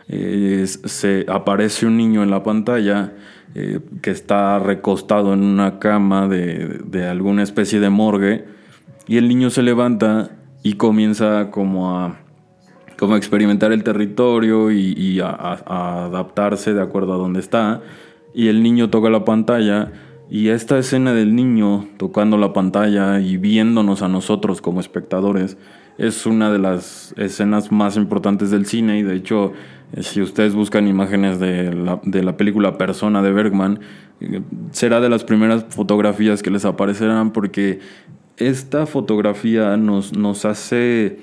eh, 0.08 0.66
se 0.66 1.26
aparece 1.28 1.86
un 1.88 1.98
niño 1.98 2.24
en 2.24 2.32
la 2.32 2.42
pantalla 2.42 3.12
que 3.54 4.10
está 4.10 4.58
recostado 4.60 5.34
en 5.34 5.44
una 5.44 5.78
cama 5.78 6.30
de, 6.30 6.80
de 6.86 7.06
alguna 7.06 7.44
especie 7.44 7.82
de 7.82 7.90
morgue 7.90 8.54
y 9.08 9.18
el 9.18 9.28
niño 9.28 9.50
se 9.50 9.62
levanta 9.62 10.32
y 10.64 10.74
comienza 10.74 11.52
como 11.52 11.98
a, 11.98 12.20
como 12.98 13.16
a 13.16 13.18
experimentar 13.18 13.72
el 13.72 13.84
territorio 13.84 14.72
y, 14.72 15.20
a, 15.20 16.06
adaptarse 16.06 16.74
de 16.74 16.82
acuerdo 16.82 17.14
a 17.14 17.18
donde 17.18 17.40
está. 17.40 17.82
Y 18.34 18.48
el 18.48 18.64
niño 18.64 18.90
toca 18.90 19.10
la 19.10 19.26
pantalla 19.26 19.92
y 20.30 20.50
esta 20.50 20.78
escena 20.78 21.14
del 21.14 21.36
niño 21.36 21.88
tocando 21.98 22.38
la 22.38 22.54
pantalla 22.54 23.20
y 23.20 23.38
viéndonos 23.38 24.02
a 24.02 24.08
nosotros 24.08 24.62
como 24.62 24.80
espectadores 24.80 25.58
es 25.98 26.26
una 26.26 26.52
de 26.52 26.60
las 26.60 27.14
escenas 27.18 27.72
más 27.72 27.98
importantes 27.98 28.50
del 28.50 28.66
cine 28.66 28.98
y 28.98 29.04
de 29.04 29.16
hecho 29.16 29.54
si 30.02 30.22
ustedes 30.22 30.56
buscan 30.56 30.88
imágenes 30.88 31.40
de 31.40 31.72
la, 31.74 32.02
de 32.04 32.24
la 32.24 32.36
película 32.36 32.80
Persona 32.80 33.22
de 33.22 33.32
Bergman, 33.32 33.80
eh, 34.22 34.42
será 34.72 35.00
de 35.00 35.10
las 35.10 35.24
primeras 35.24 35.66
fotografías 35.70 36.42
que 36.42 36.50
les 36.50 36.66
aparecerán 36.66 37.32
porque 37.32 37.80
esta 38.38 38.86
fotografía 38.86 39.78
nos, 39.78 40.14
nos 40.18 40.46
hace, 40.46 41.20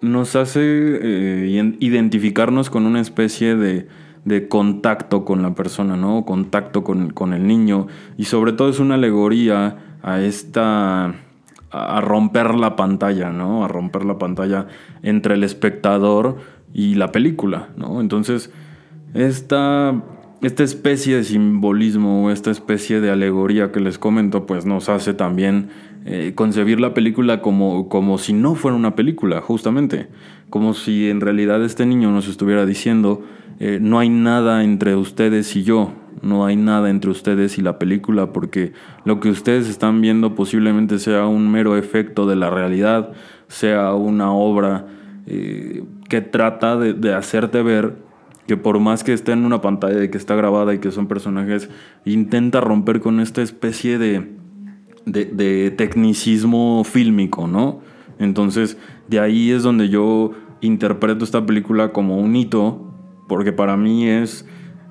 nos 0.00 0.36
hace 0.36 0.60
eh, 0.62 1.76
identificarnos 1.80 2.70
con 2.70 2.86
una 2.86 3.00
especie 3.00 3.56
de, 3.56 3.88
contacto 4.48 5.24
con 5.24 5.42
la 5.42 5.54
persona, 5.54 5.96
¿no? 5.96 6.24
Contacto 6.24 6.82
con, 6.82 7.32
el 7.32 7.46
niño. 7.46 7.86
Y 8.16 8.24
sobre 8.24 8.52
todo 8.52 8.70
es 8.70 8.78
una 8.78 8.94
alegoría 8.94 9.98
a 10.02 10.20
esta. 10.20 11.14
a 11.70 12.00
romper 12.00 12.54
la 12.54 12.74
pantalla, 12.74 13.30
¿no? 13.30 13.64
A 13.64 13.68
romper 13.68 14.04
la 14.04 14.18
pantalla 14.18 14.66
entre 15.02 15.34
el 15.34 15.44
espectador 15.44 16.38
y 16.72 16.94
la 16.94 17.12
película, 17.12 17.68
¿no? 17.76 18.00
Entonces, 18.00 18.50
esta 19.12 19.94
esta 20.42 20.62
especie 20.62 21.16
de 21.16 21.24
simbolismo 21.24 22.30
esta 22.30 22.50
especie 22.50 23.00
de 23.00 23.10
alegoría 23.10 23.72
que 23.72 23.80
les 23.80 23.98
comento, 23.98 24.46
pues 24.46 24.66
nos 24.66 24.90
hace 24.90 25.14
también 25.14 25.70
eh, 26.06 26.32
concebir 26.34 26.80
la 26.80 26.92
película 26.92 27.40
como, 27.40 27.88
como 27.88 28.18
si 28.18 28.34
no 28.34 28.54
fuera 28.54 28.76
una 28.76 28.94
película, 28.94 29.40
justamente. 29.40 30.08
Como 30.50 30.74
si 30.74 31.08
en 31.08 31.22
realidad 31.22 31.64
este 31.64 31.86
niño 31.86 32.10
nos 32.10 32.28
estuviera 32.28 32.66
diciendo, 32.66 33.22
eh, 33.58 33.78
no 33.80 33.98
hay 33.98 34.10
nada 34.10 34.64
entre 34.64 34.96
ustedes 34.96 35.56
y 35.56 35.62
yo, 35.62 35.92
no 36.20 36.44
hay 36.44 36.56
nada 36.56 36.90
entre 36.90 37.10
ustedes 37.10 37.56
y 37.56 37.62
la 37.62 37.78
película, 37.78 38.32
porque 38.34 38.72
lo 39.04 39.18
que 39.18 39.30
ustedes 39.30 39.66
están 39.68 40.02
viendo 40.02 40.34
posiblemente 40.34 40.98
sea 40.98 41.26
un 41.26 41.50
mero 41.50 41.76
efecto 41.76 42.26
de 42.26 42.36
la 42.36 42.50
realidad, 42.50 43.12
sea 43.48 43.94
una 43.94 44.30
obra 44.30 44.86
eh, 45.26 45.84
que 46.10 46.20
trata 46.20 46.76
de, 46.76 46.92
de 46.92 47.14
hacerte 47.14 47.62
ver 47.62 47.96
que 48.46 48.58
por 48.58 48.78
más 48.78 49.04
que 49.04 49.14
esté 49.14 49.32
en 49.32 49.46
una 49.46 49.62
pantalla 49.62 50.04
y 50.04 50.10
que 50.10 50.18
está 50.18 50.34
grabada 50.34 50.74
y 50.74 50.78
que 50.78 50.90
son 50.90 51.06
personajes, 51.06 51.70
intenta 52.04 52.60
romper 52.60 53.00
con 53.00 53.20
esta 53.20 53.40
especie 53.40 53.96
de, 53.96 54.28
de, 55.06 55.70
tecnicismo 55.76 56.82
fílmico, 56.84 57.46
¿no? 57.46 57.80
Entonces, 58.18 58.78
de 59.08 59.20
ahí 59.20 59.50
es 59.50 59.62
donde 59.62 59.88
yo 59.88 60.32
interpreto 60.60 61.24
esta 61.24 61.44
película 61.44 61.92
como 61.92 62.18
un 62.18 62.36
hito, 62.36 62.94
porque 63.28 63.52
para 63.52 63.76
mí 63.76 64.06
es, 64.08 64.46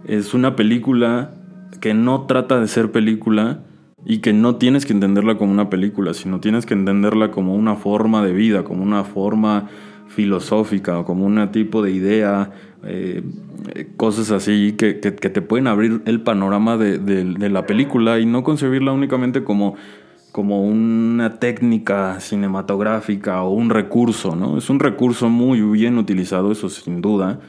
es 0.05 0.33
una 0.33 0.55
película 0.55 1.33
que 1.81 1.93
no 1.93 2.25
trata 2.25 2.59
de 2.59 2.67
ser 2.67 2.91
película 2.91 3.63
y 4.05 4.19
que 4.19 4.33
no 4.33 4.57
tienes 4.57 4.85
que 4.85 4.93
entenderla 4.93 5.37
como 5.37 5.51
una 5.51 5.69
película, 5.69 6.13
sino 6.13 6.39
tienes 6.39 6.65
que 6.65 6.73
entenderla 6.73 7.31
como 7.31 7.55
una 7.55 7.75
forma 7.75 8.23
de 8.23 8.33
vida, 8.33 8.63
como 8.63 8.83
una 8.83 9.03
forma 9.03 9.69
filosófica 10.07 10.99
o 10.99 11.05
como 11.05 11.25
un 11.25 11.51
tipo 11.51 11.81
de 11.81 11.91
idea, 11.91 12.51
eh, 12.85 13.23
cosas 13.97 14.31
así 14.31 14.73
que, 14.73 14.93
te 14.93 15.41
pueden 15.41 15.67
abrir 15.67 16.01
el 16.05 16.21
panorama 16.21 16.77
de, 16.77 17.49
la 17.49 17.65
película 17.65 18.19
y 18.19 18.25
no 18.25 18.43
concebirla 18.43 18.91
únicamente 18.91 19.43
como, 19.43 19.75
como 20.33 20.63
una 20.63 21.37
técnica 21.37 22.19
cinematográfica 22.19 23.43
o 23.43 23.51
un 23.51 23.69
recurso, 23.69 24.35
¿no? 24.35 24.57
Es 24.57 24.67
un 24.71 24.79
recurso 24.79 25.29
muy 25.29 25.61
bien 25.61 25.99
utilizado, 25.99 26.51
eso 26.51 26.69
sin 26.69 27.01
duda, 27.01 27.39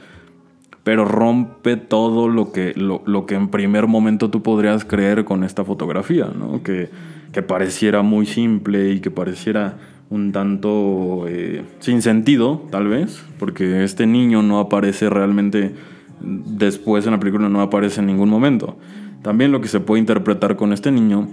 pero 0.83 1.03
rompe 1.03 1.77
todo 1.77 2.29
lo 2.29 2.51
que, 2.51 2.73
lo, 2.75 3.01
lo 3.07 3.25
que 3.25 3.33
en 3.33 3.47
primer 3.47 3.87
momento 3.87 4.29
tú 4.29 4.43
podrías 4.43 4.85
creer 4.85 5.25
con 5.25 5.43
esta 5.43 5.65
fotografía, 5.65 6.27
¿no? 6.27 6.61
Que, 6.61 6.91
que 7.31 7.41
pareciera 7.41 8.03
muy 8.03 8.27
simple 8.27 8.91
y 8.91 8.99
que 8.99 9.09
pareciera 9.09 9.79
un 10.11 10.31
tanto 10.31 11.25
eh, 11.27 11.63
sin 11.79 12.03
sentido, 12.03 12.67
tal 12.69 12.87
vez, 12.87 13.25
porque 13.39 13.83
este 13.83 14.05
niño 14.05 14.43
no 14.43 14.59
aparece 14.59 15.09
realmente 15.09 15.73
después 16.21 17.07
en 17.07 17.13
la 17.13 17.19
película, 17.19 17.49
no 17.49 17.61
aparece 17.61 18.01
en 18.01 18.05
ningún 18.05 18.29
momento. 18.29 18.77
También 19.23 19.51
lo 19.51 19.59
que 19.59 19.69
se 19.69 19.79
puede 19.79 20.01
interpretar 20.01 20.55
con 20.55 20.71
este 20.71 20.91
niño 20.91 21.27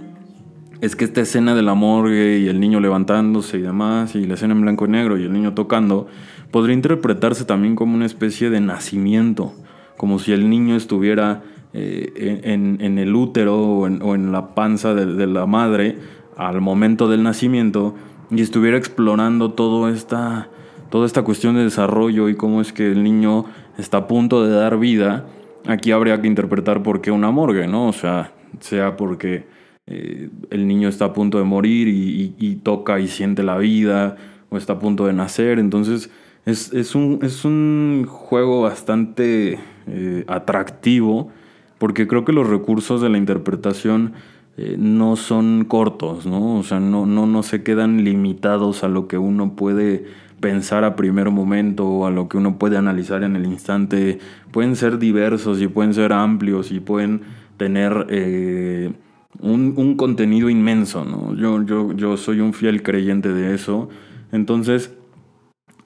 es 0.83 0.97
que 0.97 1.05
esta 1.05 1.21
escena 1.21 1.55
de 1.55 1.61
la 1.61 1.75
morgue 1.75 2.39
y 2.39 2.49
el 2.49 2.59
niño 2.59 2.81
levantándose 2.81 3.57
y 3.57 3.61
demás, 3.61 4.15
y 4.15 4.25
la 4.25 4.33
escena 4.33 4.53
en 4.53 4.59
blanco 4.63 4.85
y 4.85 4.89
negro 4.89 5.17
y 5.17 5.23
el 5.23 5.31
niño 5.31 5.53
tocando, 5.53 6.07
podría 6.51 6.73
interpretarse 6.73 7.45
también 7.45 7.77
como 7.77 7.95
una 7.95 8.05
especie 8.05 8.49
de 8.49 8.59
nacimiento, 8.59 9.53
como 9.95 10.19
si 10.19 10.33
el 10.33 10.49
niño 10.49 10.75
estuviera 10.75 11.41
eh, 11.71 12.41
en, 12.43 12.97
el 12.97 13.15
útero 13.15 13.61
o 13.61 13.87
en, 13.87 14.31
la 14.33 14.55
panza 14.55 14.93
de 14.93 15.25
la 15.25 15.45
madre 15.45 15.99
al 16.35 16.59
momento 16.59 17.07
del 17.07 17.23
nacimiento 17.23 17.95
y 18.29 18.41
estuviera 18.41 18.75
explorando 18.75 19.53
todo 19.53 19.87
esta, 19.87 20.49
toda 20.89 21.05
esta 21.05 21.21
cuestión 21.21 21.55
de 21.55 21.63
desarrollo 21.63 22.27
y 22.27 22.35
cómo 22.35 22.59
es 22.59 22.73
que 22.73 22.91
el 22.91 23.03
niño 23.03 23.45
está 23.77 23.99
a 23.99 24.07
punto 24.09 24.45
de 24.45 24.53
dar 24.53 24.77
vida, 24.77 25.27
aquí 25.65 25.93
habría 25.93 26.21
que 26.21 26.27
interpretar 26.27 26.83
por 26.83 26.99
qué 26.99 27.09
una 27.09 27.31
morgue, 27.31 27.69
¿no? 27.69 27.87
O 27.87 27.93
sea, 27.93 28.33
sea 28.59 28.97
porque 28.97 29.52
eh, 29.87 30.29
el 30.49 30.67
niño 30.67 30.87
está 30.87 31.05
a 31.05 31.13
punto 31.13 31.37
de 31.37 31.43
morir 31.43 31.87
y, 31.87 32.55
toca 32.63 32.99
y 32.99 33.07
siente 33.07 33.43
la 33.43 33.57
vida, 33.57 34.15
o 34.49 34.57
está 34.57 34.73
a 34.73 34.79
punto 34.79 35.05
de 35.05 35.13
nacer, 35.13 35.59
entonces 35.59 36.09
es, 36.45 36.95
un, 36.95 37.19
es 37.21 37.45
un, 37.45 38.05
juego 38.07 38.61
bastante 38.61 39.59
eh, 39.87 40.23
atractivo, 40.27 41.31
porque 41.77 42.07
creo 42.07 42.23
que 42.23 42.33
los 42.33 42.47
recursos 42.47 43.01
de 43.01 43.09
la 43.09 43.17
interpretación 43.17 44.13
eh, 44.55 44.75
no 44.77 45.15
son 45.15 45.65
cortos, 45.65 46.25
¿no? 46.25 46.57
O 46.59 46.63
sea, 46.63 46.79
no, 46.79 47.05
no, 47.05 47.25
no 47.25 47.43
se 47.43 47.63
quedan 47.63 48.03
limitados 48.03 48.83
a 48.83 48.87
lo 48.87 49.07
que 49.07 49.17
uno 49.17 49.55
puede 49.55 50.05
pensar 50.39 50.83
a 50.83 50.95
primer 50.95 51.31
momento 51.31 51.87
o 51.87 52.05
a 52.05 52.11
lo 52.11 52.27
que 52.27 52.37
uno 52.37 52.59
puede 52.59 52.77
analizar 52.77 53.23
en 53.23 53.35
el 53.35 53.45
instante. 53.45 54.19
Pueden 54.51 54.75
ser 54.75 54.99
diversos 54.99 55.61
y 55.61 55.67
pueden 55.67 55.93
ser 55.93 56.13
amplios 56.13 56.71
y 56.71 56.79
pueden 56.79 57.21
tener 57.57 58.07
eh, 58.09 58.91
un, 59.39 59.95
contenido 59.95 60.49
inmenso, 60.49 61.05
¿no? 61.05 61.35
Yo, 61.35 61.63
yo, 61.63 61.93
yo 61.93 62.17
soy 62.17 62.39
un 62.39 62.53
fiel 62.53 62.83
creyente 62.83 63.29
de 63.29 63.53
eso. 63.55 63.89
Entonces, 64.31 64.93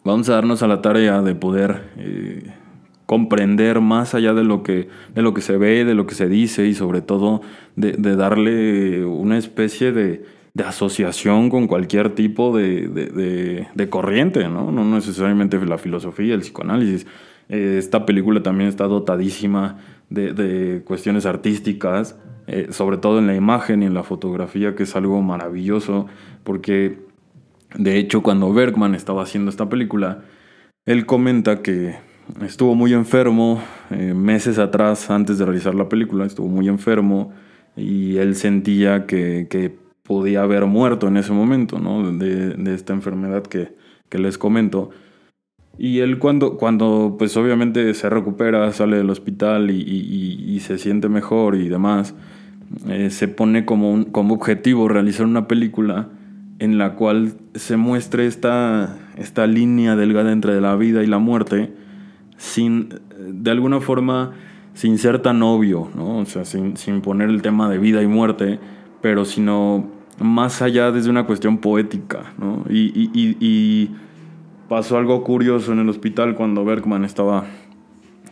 vamos 0.03 0.29
a 0.29 0.33
darnos 0.33 0.63
a 0.63 0.67
la 0.67 0.81
tarea 0.81 1.21
de 1.21 1.35
poder... 1.35 1.91
Eh, 1.97 2.53
comprender 3.07 3.79
más 3.79 4.13
allá 4.13 4.33
de 4.33 4.43
lo 4.43 4.61
que, 4.61 4.89
de 5.15 5.21
lo 5.21 5.33
que 5.33 5.41
se 5.41 5.57
ve, 5.57 5.85
de 5.85 5.95
lo 5.95 6.05
que 6.05 6.13
se 6.13 6.27
dice 6.27 6.67
y 6.67 6.75
sobre 6.75 7.01
todo 7.01 7.41
de, 7.77 7.93
darle 8.15 9.03
una 9.05 9.37
especie 9.37 9.91
de, 9.91 10.25
asociación 10.63 11.49
con 11.49 11.67
cualquier 11.67 12.15
tipo 12.15 12.55
de, 12.55 13.87
corriente, 13.89 14.49
¿no? 14.49 14.71
no 14.71 14.83
necesariamente 14.83 15.63
la 15.65 15.77
filosofía, 15.77 16.35
el 16.35 16.41
psicoanálisis. 16.41 17.07
Eh, 17.49 17.77
esta 17.79 18.05
película 18.05 18.43
también 18.43 18.67
está 18.67 18.85
dotadísima 18.85 19.77
de, 20.09 20.81
cuestiones 20.85 21.25
artísticas, 21.25 22.17
eh, 22.47 22.67
sobre 22.71 22.97
todo 22.97 23.19
en 23.19 23.27
la 23.27 23.35
imagen 23.35 23.83
y 23.83 23.85
en 23.85 23.93
la 23.93 24.03
fotografía, 24.03 24.75
que 24.75 24.83
es 24.83 24.95
algo 24.95 25.21
maravilloso, 25.21 26.07
porque 26.43 26.99
de 27.75 27.97
hecho 27.97 28.23
cuando 28.23 28.53
Bergman 28.53 28.95
estaba 28.95 29.23
haciendo 29.23 29.51
esta 29.51 29.69
película, 29.69 30.23
él 30.85 31.05
comenta 31.05 31.61
que 31.61 31.95
estuvo 32.41 32.75
muy 32.75 32.93
enfermo 32.93 33.61
eh, 33.89 34.13
meses 34.13 34.57
atrás, 34.59 35.09
antes 35.09 35.37
de 35.37 35.45
realizar 35.45 35.75
la 35.75 35.89
película, 35.89 36.25
estuvo 36.25 36.47
muy 36.47 36.67
enfermo 36.67 37.33
y 37.75 38.17
él 38.17 38.35
sentía 38.35 39.05
que, 39.05 39.75
podía 40.03 40.41
haber 40.41 40.65
muerto 40.67 41.09
en 41.09 41.17
ese 41.17 41.33
momento, 41.33 41.79
¿no? 41.79 42.13
De, 42.13 42.73
esta 42.73 42.93
enfermedad 42.93 43.43
que, 43.43 43.75
les 44.17 44.37
comento. 44.37 44.91
Y 45.77 45.99
él 45.99 46.17
cuando, 46.19 46.57
cuando, 46.57 47.15
pues 47.19 47.37
obviamente 47.37 47.93
se 47.93 48.09
recupera, 48.09 48.71
sale 48.73 48.97
del 48.97 49.09
hospital 49.09 49.69
y, 49.71 50.59
se 50.61 50.79
siente 50.79 51.07
mejor 51.07 51.55
y 51.55 51.69
demás, 51.69 52.15
eh, 52.89 53.09
se 53.11 53.27
pone 53.27 53.63
como, 53.63 54.11
como 54.11 54.33
objetivo 54.33 54.87
realizar 54.87 55.25
una 55.25 55.47
película 55.47 56.09
en 56.59 56.77
la 56.77 56.95
cual 56.95 57.33
se 57.53 57.77
muestre 57.77 58.25
esta, 58.25 58.97
esta 59.17 59.45
línea 59.47 59.95
delgada 59.95 60.31
entre 60.31 60.59
la 60.59 60.75
vida 60.75 61.03
y 61.03 61.07
la 61.07 61.19
muerte, 61.19 61.71
sin, 62.37 62.89
de 63.19 63.51
alguna 63.51 63.79
forma, 63.79 64.33
sin 64.73 64.97
ser 64.97 65.19
tan 65.19 65.41
obvio, 65.43 65.89
¿no? 65.95 66.17
O 66.19 66.25
sea, 66.25 66.45
sin, 66.45 66.75
poner 67.01 67.29
el 67.29 67.41
tema 67.41 67.69
de 67.69 67.77
vida 67.77 68.01
y 68.01 68.07
muerte, 68.07 68.59
pero 69.01 69.25
sino 69.25 69.87
más 70.19 70.61
allá 70.61 70.91
desde 70.91 71.09
una 71.09 71.25
cuestión 71.25 71.59
poética, 71.59 72.33
¿no? 72.37 72.63
Y, 72.69 73.91
pasó 74.67 74.97
algo 74.97 75.23
curioso 75.23 75.71
en 75.73 75.79
el 75.79 75.89
hospital 75.89 76.35
cuando 76.35 76.65
Bergman 76.65 77.05
estaba 77.05 77.45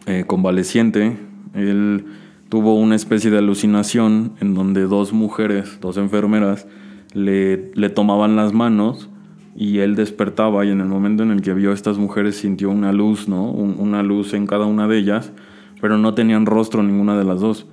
eh, 0.06 0.24
convaleciente. 0.28 1.18
Él 1.54 2.06
tuvo 2.50 2.76
una 2.76 2.96
especie 2.96 3.32
de 3.32 3.38
alucinación 3.38 4.34
en 4.40 4.54
donde 4.54 4.84
dos 4.84 5.14
mujeres, 5.14 5.80
dos 5.82 5.98
enfermeras, 5.98 6.68
le, 7.14 7.72
le 7.74 7.90
tomaban 7.90 8.36
las 8.36 8.54
manos 8.54 9.10
y 9.56 9.80
él 9.80 9.96
despertaba 9.96 10.66
y 10.66 10.70
en 10.70 10.82
el 10.82 10.88
momento 10.88 11.24
en 11.24 11.32
el 11.32 11.42
que 11.42 11.54
vio 11.54 11.72
a 11.72 11.74
estas 11.74 11.98
mujeres 11.98 12.36
sintió 12.36 12.70
una 12.70 12.92
luz, 12.92 13.30
¿no? 13.30 13.50
una 13.50 14.04
luz 14.04 14.34
en 14.34 14.48
cada 14.48 14.66
una 14.66 14.88
de 14.88 14.98
ellas, 14.98 15.32
pero 15.80 15.98
no 15.98 16.14
tenían 16.14 16.46
rostro 16.46 16.84
ninguna 16.84 17.18
de 17.18 17.24
las 17.24 17.40
dos. 17.40 17.68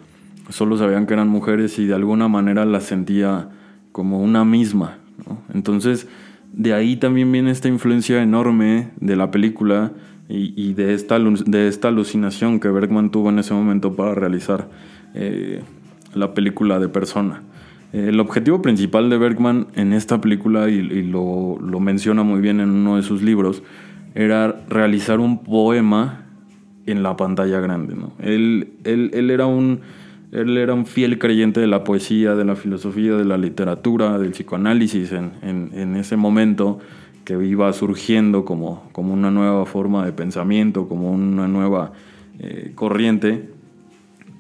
Solo 0.49 0.77
sabían 0.77 1.07
que 1.07 1.15
eran 1.15 1.29
mujeres 1.29 1.79
y 1.79 1.87
de 1.87 1.95
alguna 1.95 2.29
manera 2.29 2.65
las 2.65 2.85
sentía 2.85 3.49
como 3.91 4.21
una 4.21 4.45
misma. 4.45 4.99
Entonces, 5.53 6.09
de 6.53 6.75
ahí 6.75 6.97
también 6.97 7.33
viene 7.33 7.51
esta 7.51 7.69
influencia 7.69 8.23
enorme 8.23 8.91
de 9.01 9.17
la 9.17 9.31
película 9.31 9.93
y, 10.29 10.73
de, 10.73 10.95
esta, 10.95 11.19
de 11.19 11.69
esta 11.69 11.89
alucinación 11.89 12.59
que 12.59 12.69
Bergman 12.69 13.11
tuvo 13.11 13.29
en 13.29 13.39
ese 13.39 13.53
momento 13.53 13.95
para 13.95 14.15
realizar 14.15 14.69
eh, 15.15 15.63
la 16.15 16.33
película 16.33 16.79
de 16.79 16.89
Persona. 16.89 17.43
El 17.93 18.19
objetivo 18.21 18.63
principal 18.63 19.11
de 19.11 19.19
Bergman 19.19 19.67
en 19.75 19.93
esta 19.93 20.21
película, 20.23 20.71
y, 20.71 21.03
lo, 21.03 21.59
menciona 21.81 22.23
muy 22.23 22.41
bien 22.41 22.61
en 22.61 22.71
uno 22.71 22.97
de 22.97 23.03
sus 23.03 23.21
libros, 23.21 23.63
era 24.15 24.63
realizar 24.69 25.21
un 25.21 25.43
poema 25.43 26.25
en 26.87 27.03
la 27.03 27.17
pantalla 27.17 27.61
grande. 27.61 27.95
¿no? 27.95 28.13
Él, 28.19 28.73
él, 28.85 29.31
era 29.31 29.45
un, 29.45 29.81
él 30.33 30.57
era 30.57 30.73
un 30.73 30.87
fiel 30.87 31.19
creyente 31.19 31.61
de 31.61 31.67
la 31.67 31.85
poesía, 31.85 32.35
de 32.35 32.45
la 32.47 32.57
filosofía, 32.57 33.15
de 33.15 33.27
la 33.27 33.37
literatura, 33.37 34.19
del 34.19 34.31
psicoanálisis 34.31 35.13
en, 35.13 35.97
ese 35.97 36.17
momento 36.17 36.79
que 37.25 37.35
iba 37.45 37.71
surgiendo 37.75 38.45
como, 38.45 38.89
como, 38.93 39.13
una 39.13 39.31
nueva 39.31 39.67
forma 39.67 40.05
de 40.07 40.13
pensamiento, 40.13 40.89
como 40.89 41.13
una 41.13 41.49
nueva 41.49 41.93
eh, 42.39 42.73
corriente. 42.75 43.51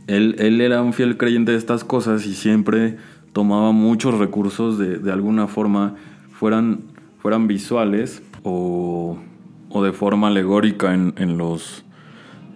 él, 0.06 0.34
él 0.38 0.62
era 0.62 0.82
un 0.82 0.94
fiel 0.94 1.18
creyente 1.18 1.52
de 1.52 1.58
estas 1.58 1.84
cosas 1.84 2.26
y 2.26 2.34
siempre 2.34 2.96
tomaba 3.34 3.72
muchos 3.72 4.18
recursos 4.18 4.78
de, 4.78 4.98
de 4.98 5.12
alguna 5.12 5.46
forma, 5.46 5.94
fueran, 6.32 6.80
fueran 7.18 7.46
visuales 7.48 8.22
o, 8.42 9.18
o, 9.68 9.84
de 9.84 9.92
forma 9.92 10.28
alegórica 10.28 10.94
en, 10.94 11.12
en, 11.18 11.36
los, 11.36 11.84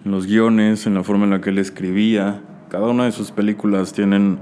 en 0.05 0.11
los 0.11 0.25
guiones, 0.25 0.87
en 0.87 0.95
la 0.95 1.03
forma 1.03 1.25
en 1.25 1.29
la 1.29 1.41
que 1.41 1.51
él 1.51 1.59
escribía. 1.59 2.41
Cada 2.69 2.87
una 2.87 3.05
de 3.05 3.11
sus 3.11 3.31
películas 3.31 3.93
tienen, 3.93 4.39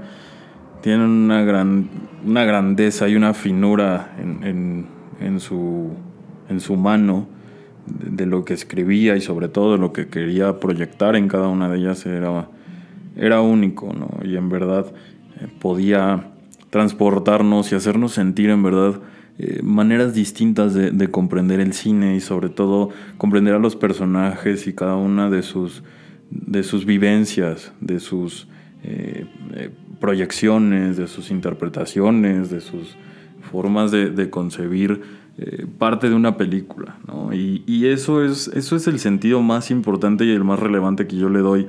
tienen 0.82 1.08
una, 1.08 1.42
gran, 1.42 1.88
una 2.24 2.44
grandeza 2.44 3.08
y 3.08 3.14
una 3.14 3.34
finura 3.34 4.14
en, 4.18 4.42
en, 4.42 4.86
en, 5.20 5.40
su, 5.40 5.90
en 6.48 6.60
su 6.60 6.76
mano 6.76 7.28
de, 7.86 8.26
lo 8.26 8.44
que 8.44 8.54
escribía 8.54 9.16
y 9.16 9.20
sobre 9.20 9.48
todo 9.48 9.72
de 9.72 9.78
lo 9.78 9.92
que 9.92 10.08
quería 10.08 10.58
proyectar 10.58 11.16
en 11.16 11.28
cada 11.28 11.48
una 11.48 11.68
de 11.68 11.78
ellas 11.78 12.04
era, 12.04 12.48
era 13.16 13.40
único, 13.40 13.92
¿no? 13.92 14.08
Y 14.24 14.36
en 14.36 14.48
verdad 14.48 14.86
eh, 15.40 15.46
podía 15.60 16.32
transportarnos 16.70 17.70
y 17.70 17.76
hacernos 17.76 18.12
sentir 18.12 18.50
en 18.50 18.62
verdad 18.62 19.00
eh, 19.38 19.60
maneras 19.62 20.14
distintas 20.14 20.74
de, 20.74 20.90
de, 20.90 21.10
comprender 21.10 21.60
el 21.60 21.74
cine 21.74 22.16
y 22.16 22.20
sobre 22.20 22.48
todo 22.48 22.90
comprender 23.18 23.54
a 23.54 23.58
los 23.58 23.76
personajes 23.76 24.66
y 24.66 24.72
cada 24.72 24.96
una 24.96 25.30
de 25.30 25.42
sus, 25.42 25.84
de 26.30 26.62
sus 26.62 26.84
vivencias, 26.84 27.72
de 27.80 28.00
sus 28.00 28.48
eh, 28.82 29.26
eh, 29.54 29.70
proyecciones, 30.00 30.96
de 30.96 31.06
sus 31.06 31.30
interpretaciones, 31.30 32.50
de 32.50 32.60
sus 32.60 32.96
formas 33.50 33.90
de, 33.90 34.30
concebir 34.30 35.00
eh, 35.38 35.66
parte 35.78 36.08
de 36.08 36.14
una 36.14 36.36
película. 36.36 36.96
¿no? 37.06 37.32
Y, 37.32 37.86
eso, 37.86 38.24
es, 38.24 38.48
eso 38.48 38.76
es 38.76 38.86
el 38.86 38.98
sentido 38.98 39.40
más 39.42 39.70
importante 39.70 40.24
y 40.24 40.32
el 40.32 40.44
más 40.44 40.58
relevante 40.58 41.06
que 41.06 41.16
yo 41.16 41.28
le 41.28 41.40
doy 41.40 41.66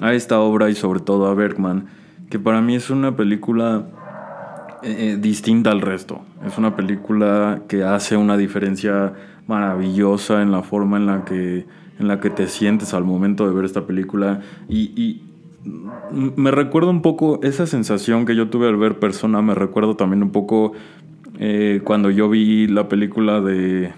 a 0.00 0.14
esta 0.14 0.40
obra 0.40 0.70
y 0.70 0.74
sobre 0.74 1.00
todo 1.00 1.26
a 1.26 1.34
Bergman, 1.34 1.86
que 2.30 2.38
para 2.38 2.60
mí 2.60 2.74
es 2.74 2.90
una 2.90 3.16
película 3.16 3.86
distinta 5.18 5.70
al 5.70 5.82
resto. 5.82 6.22
Es 6.46 6.56
una 6.56 6.74
película 6.74 7.62
que 7.68 7.84
hace 7.84 8.16
una 8.16 8.38
diferencia 8.38 9.12
maravillosa 9.46 10.40
en 10.40 10.52
la 10.52 10.62
forma 10.62 10.96
en 10.96 11.06
la 11.06 11.24
que, 11.26 11.66
en 12.00 12.08
la 12.08 12.18
que 12.18 12.30
te 12.30 12.48
sientes 12.48 12.94
al 12.94 13.04
momento 13.04 13.46
de 13.46 13.54
ver 13.54 13.64
esta 13.64 13.86
película. 13.86 14.40
Y, 14.68 15.22
me 16.10 16.50
recuerdo 16.50 16.88
un 16.88 17.02
poco 17.02 17.38
esa 17.42 17.66
sensación 17.66 18.24
que 18.24 18.34
yo 18.34 18.48
tuve 18.48 18.66
al 18.66 18.78
ver 18.78 18.98
Persona, 18.98 19.42
me 19.42 19.54
recuerdo 19.54 19.94
también 19.94 20.22
un 20.22 20.30
poco 20.30 20.72
eh, 21.38 21.82
cuando 21.84 22.08
yo 22.10 22.30
vi 22.30 22.66
la 22.66 22.88
película 22.88 23.42
de, 23.42 23.92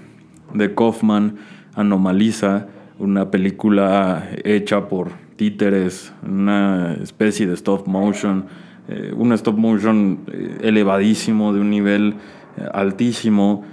de 0.53 0.75
Kaufman, 0.75 1.37
Anomaliza, 1.77 2.67
una 2.99 3.31
película 3.31 4.29
hecha 4.43 4.89
por 4.89 5.11
títeres, 5.37 6.13
una 6.27 6.95
especie 6.95 7.47
de 7.47 7.55
stop 7.55 7.87
motion 7.87 8.47
eh, 8.89 9.15
un 9.17 9.33
stop 9.33 9.57
motion 9.57 10.21
eh, 10.27 10.59
elevadísimo, 10.63 11.53
de 11.53 11.61
un 11.61 11.71
nivel 11.71 12.15
eh, 12.57 12.67
altísimo, 12.73 13.65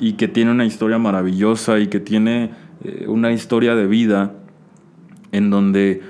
y 0.00 0.14
que 0.14 0.26
tiene 0.26 0.50
una 0.50 0.64
historia 0.64 0.98
maravillosa 0.98 1.78
y 1.78 1.86
que 1.86 2.00
tiene 2.00 2.50
una 3.06 3.32
historia 3.32 3.74
de 3.74 3.86
vida 3.86 4.34
en 5.32 5.50
donde 5.50 6.02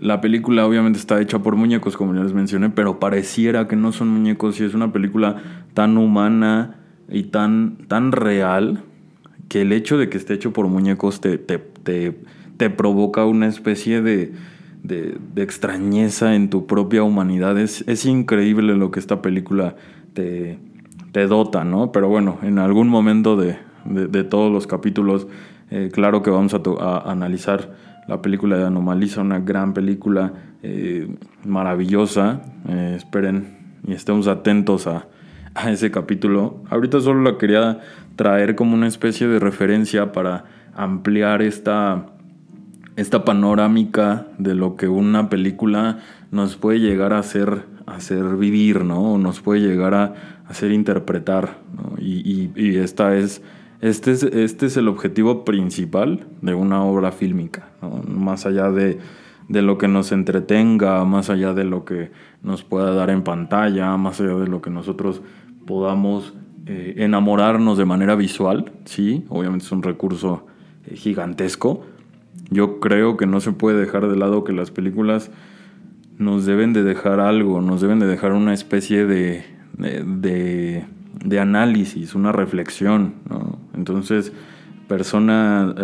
la 0.00 0.20
película 0.20 0.66
obviamente 0.66 0.98
está 0.98 1.20
hecha 1.20 1.40
por 1.40 1.54
muñecos, 1.54 1.96
como 1.96 2.14
ya 2.14 2.22
les 2.22 2.32
mencioné, 2.32 2.70
pero 2.70 2.98
pareciera 2.98 3.68
que 3.68 3.76
no 3.76 3.92
son 3.92 4.08
muñecos 4.08 4.58
y 4.60 4.64
es 4.64 4.74
una 4.74 4.92
película 4.92 5.42
tan 5.74 5.98
humana 5.98 6.78
y 7.10 7.24
tan, 7.24 7.76
tan 7.86 8.12
real 8.12 8.82
que 9.48 9.62
el 9.62 9.72
hecho 9.72 9.98
de 9.98 10.08
que 10.08 10.18
esté 10.18 10.34
hecho 10.34 10.52
por 10.52 10.68
muñecos 10.68 11.20
te, 11.20 11.38
te, 11.38 11.58
te, 11.58 12.18
te 12.56 12.70
provoca 12.70 13.24
una 13.24 13.46
especie 13.46 14.02
de, 14.02 14.32
de, 14.82 15.18
extrañeza 15.36 16.34
en 16.34 16.50
tu 16.50 16.66
propia 16.66 17.02
humanidad. 17.02 17.58
Es, 17.58 17.84
es, 17.86 18.04
increíble 18.04 18.74
lo 18.74 18.90
que 18.90 19.00
esta 19.00 19.22
película 19.22 19.76
te, 20.12 20.58
te, 21.12 21.26
dota, 21.26 21.64
¿no? 21.64 21.92
Pero 21.92 22.08
bueno, 22.08 22.38
en 22.42 22.58
algún 22.58 22.88
momento 22.88 23.36
de, 23.36 23.56
de 23.86 24.24
todos 24.24 24.52
los 24.52 24.66
capítulos, 24.66 25.26
eh, 25.70 25.90
claro 25.92 26.22
que 26.22 26.30
vamos 26.30 26.54
a, 26.54 26.60
a, 26.80 27.10
analizar 27.10 27.74
la 28.06 28.22
película 28.22 28.56
de 28.56 28.66
Anomaliza, 28.66 29.20
una 29.20 29.38
gran 29.38 29.74
película 29.74 30.32
eh, 30.62 31.14
maravillosa. 31.44 32.40
Eh, 32.68 32.94
esperen 32.96 33.76
y 33.86 33.92
estemos 33.92 34.28
atentos 34.28 34.86
a, 34.86 35.06
a 35.54 35.70
ese 35.70 35.90
capítulo. 35.90 36.62
Ahorita 36.70 37.00
solo 37.00 37.22
la 37.22 37.38
quería 37.38 37.80
traer 38.16 38.54
como 38.54 38.74
una 38.74 38.86
especie 38.86 39.28
de 39.28 39.38
referencia 39.38 40.12
para 40.12 40.44
ampliar 40.74 41.42
esta 41.42 42.06
esta 42.98 43.24
panorámica 43.24 44.26
de 44.38 44.56
lo 44.56 44.74
que 44.74 44.88
una 44.88 45.28
película 45.28 46.00
nos 46.32 46.56
puede 46.56 46.80
llegar 46.80 47.12
a 47.12 47.20
hacer, 47.20 47.62
hacer 47.86 48.36
vivir, 48.36 48.84
¿no? 48.84 49.18
Nos 49.18 49.40
puede 49.40 49.60
llegar 49.60 49.94
a 49.94 50.14
hacer 50.48 50.72
interpretar, 50.72 51.58
y, 52.00 52.76
esta 52.76 53.14
es, 53.14 53.40
este, 53.80 54.12
es, 54.12 54.22
este 54.22 54.66
es 54.66 54.76
el 54.76 54.88
objetivo 54.88 55.44
principal 55.44 56.26
de 56.42 56.54
una 56.54 56.82
obra 56.82 57.12
fílmica. 57.12 57.70
Más 58.06 58.46
allá 58.46 58.70
de, 58.70 58.98
de 59.48 59.62
lo 59.62 59.78
que 59.78 59.88
nos 59.88 60.12
entretenga, 60.12 61.04
más 61.04 61.30
allá 61.30 61.54
de 61.54 61.64
lo 61.64 61.84
que 61.84 62.10
nos 62.42 62.62
pueda 62.64 62.92
dar 62.94 63.10
en 63.10 63.22
pantalla, 63.22 63.96
más 63.96 64.20
allá 64.20 64.34
de 64.34 64.46
lo 64.46 64.60
que 64.60 64.70
nosotros 64.70 65.22
podamos 65.66 66.34
eh, 66.66 66.94
enamorarnos 66.98 67.78
de 67.78 67.84
manera 67.84 68.14
visual, 68.14 68.72
sí, 68.84 69.24
obviamente 69.28 69.64
es 69.64 69.72
un 69.72 69.82
recurso 69.82 70.46
eh, 70.86 70.96
gigantesco, 70.96 71.84
yo 72.50 72.80
creo 72.80 73.16
que 73.16 73.26
no 73.26 73.40
se 73.40 73.52
puede 73.52 73.80
dejar 73.80 74.08
de 74.08 74.16
lado 74.16 74.44
que 74.44 74.52
las 74.52 74.70
películas 74.70 75.30
nos 76.18 76.46
deben 76.46 76.72
de 76.72 76.82
dejar 76.82 77.20
algo, 77.20 77.60
nos 77.60 77.80
deben 77.80 78.00
de 78.00 78.06
dejar 78.06 78.32
una 78.32 78.52
especie 78.52 79.06
de, 79.06 79.44
de 79.78 80.84
análisis, 81.40 82.14
una 82.14 82.32
reflexión. 82.32 83.14
Entonces, 83.74 84.32
persona, 84.86 85.74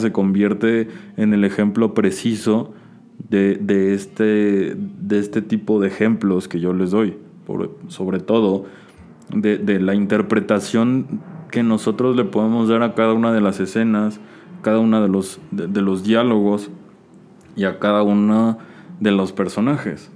se 0.00 0.12
convierte 0.12 0.88
en 1.16 1.34
el 1.34 1.44
ejemplo 1.44 1.94
preciso 1.94 2.72
de, 3.28 3.56
de, 3.56 3.94
este, 3.94 4.74
de 4.76 5.18
este 5.18 5.42
tipo 5.42 5.80
de 5.80 5.88
ejemplos 5.88 6.48
que 6.48 6.60
yo 6.60 6.72
les 6.72 6.90
doy. 6.90 7.16
Sobre 7.88 8.18
todo 8.20 8.64
de, 9.32 9.58
de 9.58 9.80
la 9.80 9.94
interpretación 9.94 11.20
que 11.50 11.62
nosotros 11.62 12.16
le 12.16 12.24
podemos 12.24 12.68
dar 12.68 12.82
a 12.82 12.94
cada 12.94 13.12
una 13.12 13.32
de 13.32 13.40
las 13.40 13.60
escenas, 13.60 14.20
cada 14.62 14.78
uno 14.78 15.00
de 15.00 15.08
los, 15.08 15.40
de, 15.50 15.80
los 15.80 16.02
diálogos 16.04 16.70
y 17.54 17.64
a 17.64 17.78
cada 17.78 18.02
uno 18.02 18.58
de 19.00 19.12
los 19.12 19.32
personajes 19.32 20.10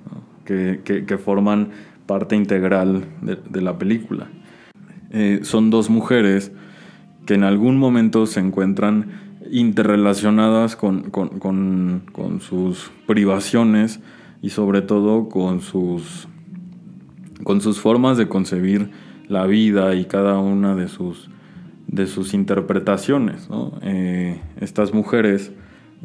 que, 0.45 0.81
que, 0.85 1.19
forman 1.19 1.71
parte 2.11 2.35
integral 2.35 3.05
de, 3.23 3.61
la 3.61 3.79
película. 3.79 4.27
Eh, 5.13 5.39
son 5.45 5.71
dos 5.71 5.91
mujeres 5.91 6.51
que 7.25 7.35
en 7.35 7.45
algún 7.45 7.79
momento 7.79 8.27
se 8.27 8.41
encuentran 8.41 9.13
interrelacionadas 9.53 10.75
con, 10.75 11.11
con, 11.11 11.39
con, 11.39 12.41
sus 12.41 12.91
privaciones 13.07 14.01
y 14.43 14.51
sobre 14.51 14.83
todo 14.83 15.29
con 15.29 15.61
sus, 15.61 16.27
con 17.45 17.61
sus 17.61 17.79
formas 17.79 18.19
de 18.19 18.27
concebir 18.27 18.91
la 19.29 19.47
vida 19.47 19.95
y 19.95 20.07
cada 20.07 20.41
una 20.41 20.75
de 20.75 20.89
sus 20.89 21.31
de 21.87 22.09
sus 22.09 22.35
interpretaciones. 22.35 23.49
Eh, 23.83 24.41
estas 24.61 24.93
mujeres 24.93 25.53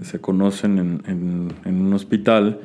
se 0.04 0.22
conocen 0.22 0.78
en, 0.78 1.52
en, 1.66 1.82
un 1.82 1.94
hospital, 1.94 2.60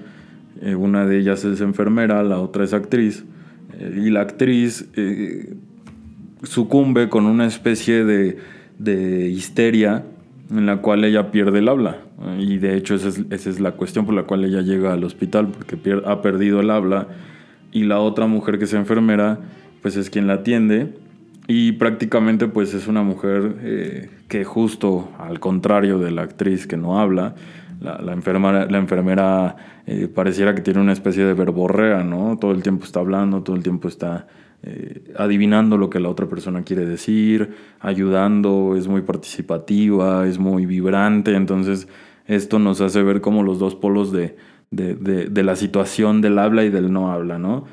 eh, 0.61 0.75
una 0.75 1.07
de 1.07 1.19
ellas 1.19 1.45
es 1.45 1.61
enfermera, 1.61 2.23
la 2.23 2.39
otra 2.39 2.65
es 2.65 2.73
actriz, 2.73 3.25
eh, 3.79 4.03
y 4.05 4.11
la 4.11 4.21
actriz 4.21 4.89
sucumbe 6.43 7.09
con 7.09 7.27
una 7.27 7.47
especie 7.47 8.05
de, 8.05 8.39
de, 8.79 9.29
histeria 9.29 10.05
en 10.51 10.67
la 10.67 10.79
cual 10.79 11.05
ella 11.05 11.31
pierde 11.31 11.59
el 11.61 11.69
habla. 11.69 11.99
Y 12.39 12.59
de 12.59 12.77
hecho 12.77 12.95
esa 12.95 13.09
es, 13.09 13.23
esa 13.31 13.51
es, 13.51 13.61
la 13.61 13.73
cuestión 13.73 14.05
por 14.05 14.15
la 14.15 14.25
cual 14.25 14.45
ella 14.45 14.63
llega 14.63 14.93
al 14.93 15.05
hospital, 15.05 15.49
porque 15.49 15.79
ha 16.05 16.23
perdido 16.23 16.61
el 16.61 16.71
habla, 16.71 17.09
y 17.73 17.85
la 17.85 18.01
otra 18.01 18.27
mujer 18.27 18.59
que 18.59 18.65
es 18.65 18.75
enfermera, 18.75 19.39
pues 19.83 19.97
es 19.97 20.11
quien 20.11 20.27
la 20.27 20.35
atiende. 20.35 20.93
Y 21.47 21.73
prácticamente 21.73 22.47
pues 22.47 22.75
es 22.75 22.87
una 22.87 23.03
mujer 23.03 23.57
eh, 23.63 24.11
que 24.29 24.45
justo 24.45 25.11
al 25.19 25.41
contrario 25.41 25.99
de 25.99 26.13
la 26.13 26.23
actriz 26.23 26.67
que 26.67 26.77
no 26.77 27.01
habla, 27.01 27.35
la, 27.81 28.13
enfermera, 28.13 28.67
la 28.67 28.79
enfermera 28.79 29.57
eh, 29.87 30.09
pareciera 30.09 30.55
que 30.55 30.61
tiene 30.61 30.81
una 30.81 30.93
especie 30.93 31.25
de 31.25 31.35
verborrea, 31.35 32.05
¿no? 32.05 32.37
Todo 32.39 32.53
el 32.53 32.63
tiempo 32.63 32.85
está 32.85 33.01
hablando, 33.01 33.43
todo 33.43 33.57
el 33.57 33.63
tiempo 33.63 33.89
está 33.89 34.27
eh, 34.63 35.13
adivinando 35.17 35.79
lo 35.79 35.89
que 35.89 36.01
la 36.01 36.11
otra 36.11 36.27
persona 36.29 36.63
quiere 36.63 36.85
decir, 36.85 37.55
ayudando, 37.81 38.77
es 38.77 38.89
muy 38.89 39.01
participativa, 39.03 40.27
es 40.27 40.39
muy 40.39 40.67
vibrante, 40.67 41.35
entonces 41.35 41.89
esto 42.27 42.59
nos 42.59 42.83
hace 42.83 43.03
ver 43.03 43.23
como 43.23 43.43
los 43.43 43.59
dos 43.59 43.75
polos 43.75 44.13
de, 44.13 44.37
de, 44.71 44.95
de, 44.95 45.43
la 45.43 45.57
situación 45.57 46.21
del 46.21 46.39
habla 46.39 46.65
y 46.65 46.71
del 46.71 46.93
no 46.93 47.11
habla, 47.11 47.39
¿no? 47.39 47.65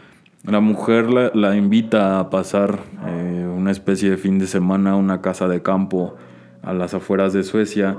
La 0.44 0.62
mujer 0.62 1.10
la, 1.10 1.32
la 1.34 1.58
invita 1.58 2.20
a 2.20 2.30
pasar 2.30 2.80
eh, 3.06 3.46
una 3.54 3.72
especie 3.72 4.10
de 4.10 4.18
fin 4.18 4.40
de 4.40 4.48
semana 4.48 4.92
a 4.92 4.96
una 4.96 5.22
casa 5.22 5.50
de 5.50 5.62
campo 5.62 6.16
a 6.64 6.74
las 6.74 6.94
afueras 6.94 7.34
de 7.34 7.44
Suecia. 7.44 7.98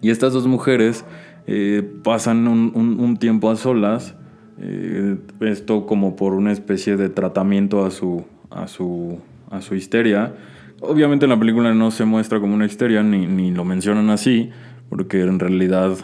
Y 0.00 0.10
estas 0.10 0.32
dos 0.32 0.46
mujeres 0.46 1.04
eh, 1.46 1.82
pasan 2.02 2.48
un, 2.48 3.16
tiempo 3.18 3.50
a 3.50 3.56
solas, 3.56 4.14
eh, 4.58 5.16
esto 5.40 5.86
como 5.86 6.16
por 6.16 6.34
una 6.34 6.52
especie 6.52 6.96
de 6.96 7.08
tratamiento 7.08 7.84
a 7.84 7.90
su, 7.90 8.24
a 8.50 8.68
su, 8.68 9.18
a 9.50 9.60
su 9.62 9.74
histeria. 9.74 10.34
Obviamente 10.80 11.24
en 11.24 11.30
la 11.30 11.38
película 11.38 11.72
no 11.74 11.90
se 11.90 12.04
muestra 12.04 12.40
como 12.40 12.54
una 12.54 12.66
histeria, 12.66 13.02
ni, 13.02 13.26
ni 13.26 13.50
lo 13.50 13.64
mencionan 13.64 14.10
así, 14.10 14.50
porque 14.88 15.22
en 15.22 15.38
realidad 15.38 15.96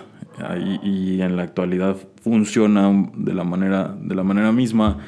y 0.82 1.20
en 1.20 1.36
la 1.36 1.42
actualidad 1.42 1.96
funciona 2.22 2.90
de 3.16 3.34
la 3.34 3.44
manera, 3.44 3.96
de 4.00 4.14
la 4.14 4.22
manera 4.22 4.52
misma. 4.52 4.98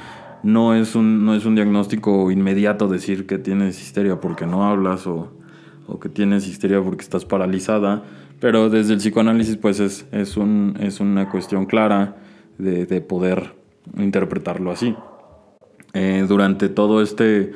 No 0.42 0.74
es, 0.74 0.94
un, 0.94 1.24
no 1.24 1.34
es 1.34 1.46
un 1.46 1.54
diagnóstico 1.54 2.30
inmediato 2.30 2.86
decir 2.86 3.26
que 3.26 3.38
tienes 3.38 3.80
histeria 3.80 4.20
porque 4.20 4.46
no 4.46 4.64
hablas 4.64 5.06
o, 5.06 5.32
o 5.86 5.98
que 5.98 6.10
tienes 6.10 6.46
histeria 6.46 6.82
porque 6.82 7.02
estás 7.02 7.24
paralizada, 7.24 8.02
pero 8.44 8.68
desde 8.68 8.92
el 8.92 8.98
psicoanálisis 8.98 9.56
pues 9.56 9.80
es, 9.80 10.06
es, 10.12 10.36
un, 10.36 10.76
es 10.78 11.00
una 11.00 11.30
cuestión 11.30 11.64
clara 11.64 12.16
de, 12.58 12.84
de 12.84 13.00
poder 13.00 13.54
interpretarlo 13.96 14.70
así. 14.70 14.94
Eh, 15.94 16.26
durante 16.28 16.68
todo 16.68 17.00
este 17.00 17.52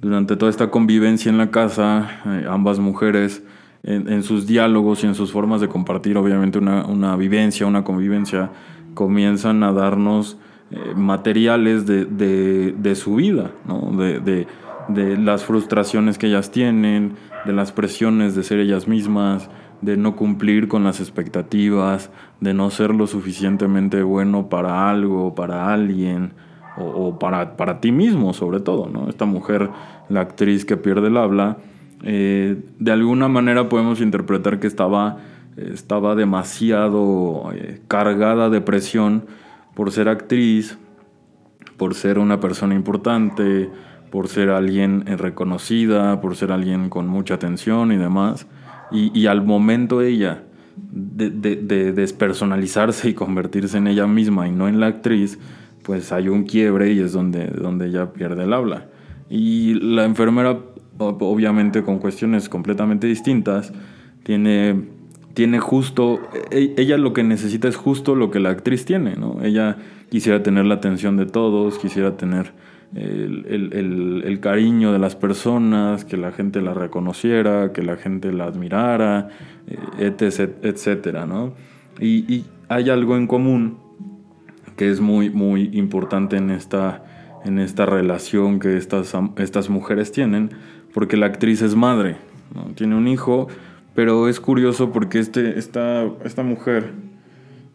durante 0.00 0.36
toda 0.36 0.48
esta 0.48 0.70
convivencia 0.70 1.28
en 1.28 1.36
la 1.36 1.50
casa, 1.50 2.22
eh, 2.24 2.46
ambas 2.48 2.78
mujeres 2.78 3.44
en, 3.82 4.22
sus 4.22 4.46
diálogos 4.46 5.04
y 5.04 5.06
en 5.06 5.14
sus 5.14 5.32
formas 5.32 5.60
de 5.60 5.68
compartir, 5.68 6.16
obviamente, 6.16 6.58
una, 6.58 6.86
una 6.86 7.14
vivencia, 7.16 7.66
una 7.66 7.84
convivencia, 7.84 8.52
comienzan 8.94 9.62
a 9.62 9.72
darnos 9.72 10.38
eh, 10.70 10.94
materiales 10.96 11.84
de, 11.84 12.06
de, 12.06 12.72
de, 12.72 12.94
su 12.94 13.16
vida, 13.16 13.50
¿no? 13.66 13.94
de, 13.98 14.18
de, 14.20 14.46
de, 14.88 15.18
las 15.18 15.44
frustraciones 15.44 16.16
que 16.16 16.28
ellas 16.28 16.50
tienen, 16.50 17.16
de 17.44 17.52
las 17.52 17.70
presiones 17.70 18.34
de 18.34 18.44
ser 18.44 18.60
ellas 18.60 18.88
mismas, 18.88 19.50
de 19.82 19.96
no 19.96 20.16
cumplir 20.16 20.68
con 20.68 20.84
las 20.84 21.00
expectativas, 21.00 22.10
de 22.40 22.54
no 22.54 22.70
ser 22.70 22.94
lo 22.94 23.06
suficientemente 23.06 24.02
bueno 24.02 24.48
para 24.48 24.88
algo, 24.88 25.34
para 25.34 25.72
alguien, 25.72 26.32
o, 26.76 27.18
para, 27.18 27.56
para 27.56 27.80
ti 27.80 27.92
mismo 27.92 28.32
sobre 28.32 28.60
todo. 28.60 28.88
¿no? 28.88 29.08
Esta 29.08 29.26
mujer, 29.26 29.70
la 30.08 30.20
actriz 30.20 30.64
que 30.64 30.76
pierde 30.76 31.08
el 31.08 31.16
habla, 31.16 31.58
eh, 32.02 32.62
de 32.78 32.92
alguna 32.92 33.28
manera 33.28 33.68
podemos 33.68 34.00
interpretar 34.00 34.58
que 34.58 34.66
estaba, 34.66 35.18
estaba 35.56 36.14
demasiado 36.14 37.50
eh, 37.52 37.80
cargada 37.88 38.50
de 38.50 38.60
presión 38.60 39.26
por 39.74 39.92
ser 39.92 40.08
actriz, 40.08 40.78
por 41.76 41.94
ser 41.94 42.18
una 42.18 42.40
persona 42.40 42.74
importante, 42.74 43.70
por 44.10 44.28
ser 44.28 44.50
alguien 44.50 45.04
eh, 45.06 45.16
reconocida, 45.16 46.20
por 46.20 46.36
ser 46.36 46.52
alguien 46.52 46.88
con 46.90 47.06
mucha 47.06 47.34
atención 47.34 47.92
y 47.92 47.96
demás. 47.96 48.46
Y, 48.92 49.26
al 49.26 49.42
momento 49.42 50.02
ella 50.02 50.44
de, 50.76 51.30
de, 51.30 51.92
despersonalizarse 51.92 53.08
y 53.08 53.14
convertirse 53.14 53.78
en 53.78 53.86
ella 53.86 54.06
misma 54.06 54.48
y 54.48 54.52
no 54.52 54.68
en 54.68 54.80
la 54.80 54.86
actriz, 54.86 55.38
pues 55.82 56.12
hay 56.12 56.28
un 56.28 56.44
quiebre 56.44 56.92
y 56.92 57.00
es 57.00 57.12
donde, 57.12 57.46
donde 57.46 57.86
ella 57.86 58.12
pierde 58.12 58.44
el 58.44 58.52
habla. 58.52 58.88
Y 59.30 59.74
la 59.74 60.04
enfermera 60.04 60.58
obviamente 60.98 61.82
con 61.82 61.98
cuestiones 61.98 62.48
completamente 62.48 63.06
distintas, 63.06 63.72
tiene, 64.22 64.84
tiene 65.34 65.58
justo, 65.58 66.20
e, 66.50 66.74
ella 66.76 66.96
lo 66.96 67.12
que 67.12 67.22
necesita 67.22 67.68
es 67.68 67.76
justo 67.76 68.14
lo 68.14 68.30
que 68.30 68.40
la 68.40 68.50
actriz 68.50 68.84
tiene, 68.84 69.16
¿no? 69.16 69.38
Ella 69.42 69.76
quisiera 70.10 70.42
tener 70.42 70.64
la 70.66 70.74
atención 70.74 71.16
de 71.16 71.26
todos, 71.26 71.78
quisiera 71.78 72.16
tener 72.16 72.52
el, 72.94 74.38
cariño 74.40 74.92
de 74.92 74.98
las 74.98 75.16
personas, 75.16 76.04
que 76.04 76.16
la 76.16 76.32
gente 76.32 76.60
la 76.60 76.74
reconociera, 76.74 77.72
que 77.72 77.82
la 77.82 77.96
gente 77.96 78.32
la 78.32 78.44
admirara, 78.44 79.28
eh, 79.66 79.78
etc., 79.98 80.50
etcétera, 80.62 81.26
¿no? 81.26 81.54
Y, 82.00 82.32
y, 82.32 82.44
hay 82.68 82.88
algo 82.88 83.16
en 83.16 83.26
común 83.26 83.76
que 84.76 84.90
es 84.90 85.00
muy, 85.00 85.28
muy 85.28 85.68
importante 85.74 86.36
en 86.36 86.50
esta, 86.50 87.04
en 87.44 87.58
esta 87.58 87.84
relación 87.84 88.60
que 88.60 88.78
estas, 88.78 89.14
estas 89.36 89.68
mujeres 89.68 90.10
tienen, 90.10 90.50
porque 90.94 91.18
la 91.18 91.26
actriz 91.26 91.60
es 91.60 91.74
madre, 91.74 92.16
tiene 92.74 92.96
un 92.96 93.08
hijo, 93.08 93.48
pero 93.94 94.28
es 94.28 94.40
curioso 94.40 94.90
porque 94.90 95.18
este, 95.18 95.58
esta, 95.58 96.04
esta 96.24 96.42
mujer 96.42 96.92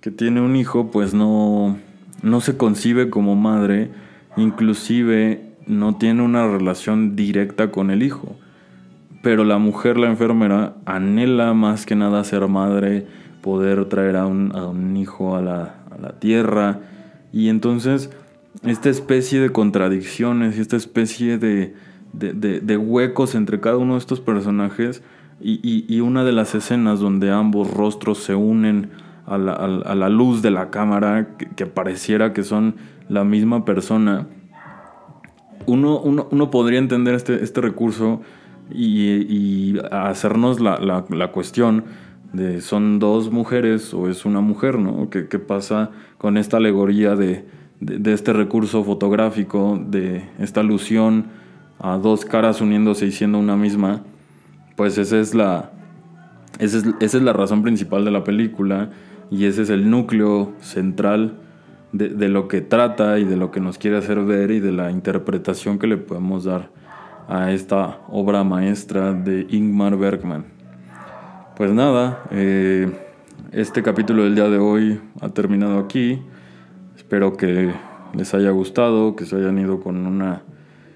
que 0.01 0.10
tiene 0.10 0.41
un 0.41 0.56
hijo, 0.56 0.89
pues 0.89 1.13
no, 1.13 1.77
no 2.23 2.41
se 2.41 2.58
concibe 2.58 3.10
como 3.10 3.36
madre, 3.36 3.91
inclusive 4.38 5.54
no 5.65 5.97
tiene 5.97 6.21
una 6.21 6.47
relación 6.47 7.15
directa 7.15 7.71
con 7.71 7.91
el 7.91 8.04
hijo. 8.04 8.36
Pero 9.21 9.43
la 9.43 9.58
mujer, 9.58 9.97
la 9.97 10.08
enfermera, 10.08 10.76
anhela 10.86 11.54
más 11.54 11.86
que 11.86 11.95
nada 11.95 12.23
ser 12.23 12.47
madre, 12.47 13.08
poder 13.41 13.86
traer 13.86 14.15
a 14.15 14.26
un, 14.26 14.56
a 14.56 14.67
un 14.67 14.95
hijo 14.95 15.36
a 15.36 15.41
la, 15.41 15.76
a 15.91 15.97
la 16.02 16.19
tierra. 16.19 16.80
Y 17.34 17.50
entonces, 17.50 18.10
esta 18.63 18.89
especie 18.89 19.39
de 19.41 19.50
contradicciones 19.50 20.58
y 20.58 20.62
esta 20.62 20.78
especie 20.78 21.38
de, 21.38 21.73
de, 22.13 22.78
huecos 22.78 23.36
entre 23.36 23.60
cada 23.60 23.78
uno 23.78 23.93
de 23.93 24.00
estos 24.00 24.19
personajes 24.19 25.04
y, 25.39 26.00
una 26.00 26.23
de 26.23 26.32
las 26.32 26.56
escenas 26.56 27.00
donde 27.00 27.32
ambos 27.32 27.71
rostros 27.71 28.19
se 28.19 28.34
unen 28.36 28.89
a 29.26 29.38
la, 29.38 30.10
luz 30.10 30.41
de 30.41 30.52
la 30.52 30.69
cámara, 30.69 31.36
que, 31.56 31.65
pareciera 31.65 32.34
que 32.34 32.43
son 32.43 32.76
la 33.10 33.24
misma 33.24 33.65
persona, 33.65 34.28
uno, 35.65 36.00
uno, 36.00 36.52
podría 36.52 36.80
entender 36.80 37.15
este, 37.15 37.43
este 37.43 37.62
recurso 37.62 38.22
y, 38.72 39.78
hacernos 39.91 40.60
la, 40.60 41.30
cuestión 41.34 41.86
de 42.34 42.62
son 42.62 43.00
dos 43.00 43.32
mujeres 43.32 43.93
o 43.93 44.10
es 44.10 44.26
una 44.26 44.41
mujer, 44.41 44.80
¿no? 44.80 45.10
¿Qué, 45.10 45.28
qué 45.28 45.39
pasa 45.39 45.91
con 46.17 46.38
esta 46.38 46.58
alegoría 46.58 47.15
de, 47.15 47.46
de, 47.80 48.13
este 48.13 48.34
recurso 48.34 48.84
fotográfico, 48.84 49.80
de 49.84 50.24
esta 50.39 50.62
alusión 50.62 51.28
a 51.80 51.98
dos 51.98 52.26
caras 52.26 52.62
uniéndose 52.62 53.06
y 53.06 53.12
siendo 53.12 53.39
una 53.39 53.56
misma, 53.56 54.04
pues 54.76 54.98
esa 54.98 55.20
es 55.20 55.34
la, 55.36 55.72
esa 56.60 56.80
es, 57.00 57.13
la 57.22 57.34
razón 57.34 57.62
principal 57.62 58.04
de 58.06 58.12
la 58.12 58.24
película 58.24 58.89
y 59.30 59.46
ese 59.46 59.63
es 59.63 59.70
el 59.70 59.89
núcleo 59.89 60.54
central 60.60 61.36
de, 61.98 62.30
lo 62.30 62.48
que 62.48 62.62
trata 62.62 63.20
y 63.20 63.26
de 63.26 63.36
lo 63.36 63.52
que 63.52 63.60
nos 63.60 63.78
quiere 63.78 63.98
hacer 63.98 64.24
ver 64.24 64.52
y 64.52 64.60
de 64.60 64.72
la 64.72 64.92
interpretación 64.92 65.80
que 65.80 65.88
le 65.88 65.98
podemos 65.98 66.44
dar 66.44 66.70
a 67.28 67.52
esta 67.52 68.00
obra 68.10 68.44
maestra 68.44 69.14
de 69.14 69.48
Ingmar 69.50 69.98
Bergman. 69.98 70.46
Pues 71.56 71.74
nada, 71.74 72.24
eh, 72.32 72.92
este 73.52 73.82
capítulo 73.82 74.24
del 74.24 74.36
día 74.36 74.50
de 74.50 74.58
hoy 74.58 75.00
ha 75.22 75.30
terminado 75.30 75.80
aquí. 75.80 76.22
Espero 76.96 77.36
que 77.36 77.72
les 78.14 78.34
haya 78.34 78.52
gustado, 78.52 79.16
que 79.16 79.26
se 79.26 79.36
hayan 79.36 79.58
ido 79.58 79.80
con 79.80 80.06
una 80.06 80.44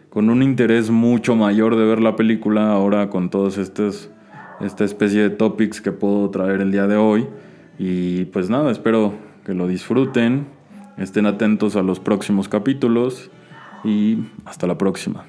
con 0.09 0.29
un 0.29 0.43
interés 0.43 0.89
mucho 0.89 1.37
mayor 1.37 1.77
de 1.77 1.85
ver 1.85 2.01
la 2.01 2.17
película 2.17 2.73
ahora 2.73 3.09
con 3.09 3.29
todos 3.29 3.57
estos 3.57 4.09
esta 4.59 4.83
especie 4.83 5.21
de 5.21 5.29
topics 5.29 5.79
que 5.79 5.93
puedo 5.93 6.29
traer 6.29 6.59
el 6.59 6.71
día 6.71 6.85
de 6.85 6.97
hoy 6.97 7.27
y 7.79 8.25
pues 8.25 8.49
nada 8.49 8.71
espero 8.71 9.13
que 9.45 9.53
lo 9.53 9.67
disfruten 9.67 10.47
estén 10.97 11.25
atentos 11.25 11.75
a 11.75 11.81
los 11.81 11.99
próximos 11.99 12.49
capítulos 12.49 13.29
y 13.83 14.19
hasta 14.45 14.67
la 14.67 14.77
próxima 14.77 15.25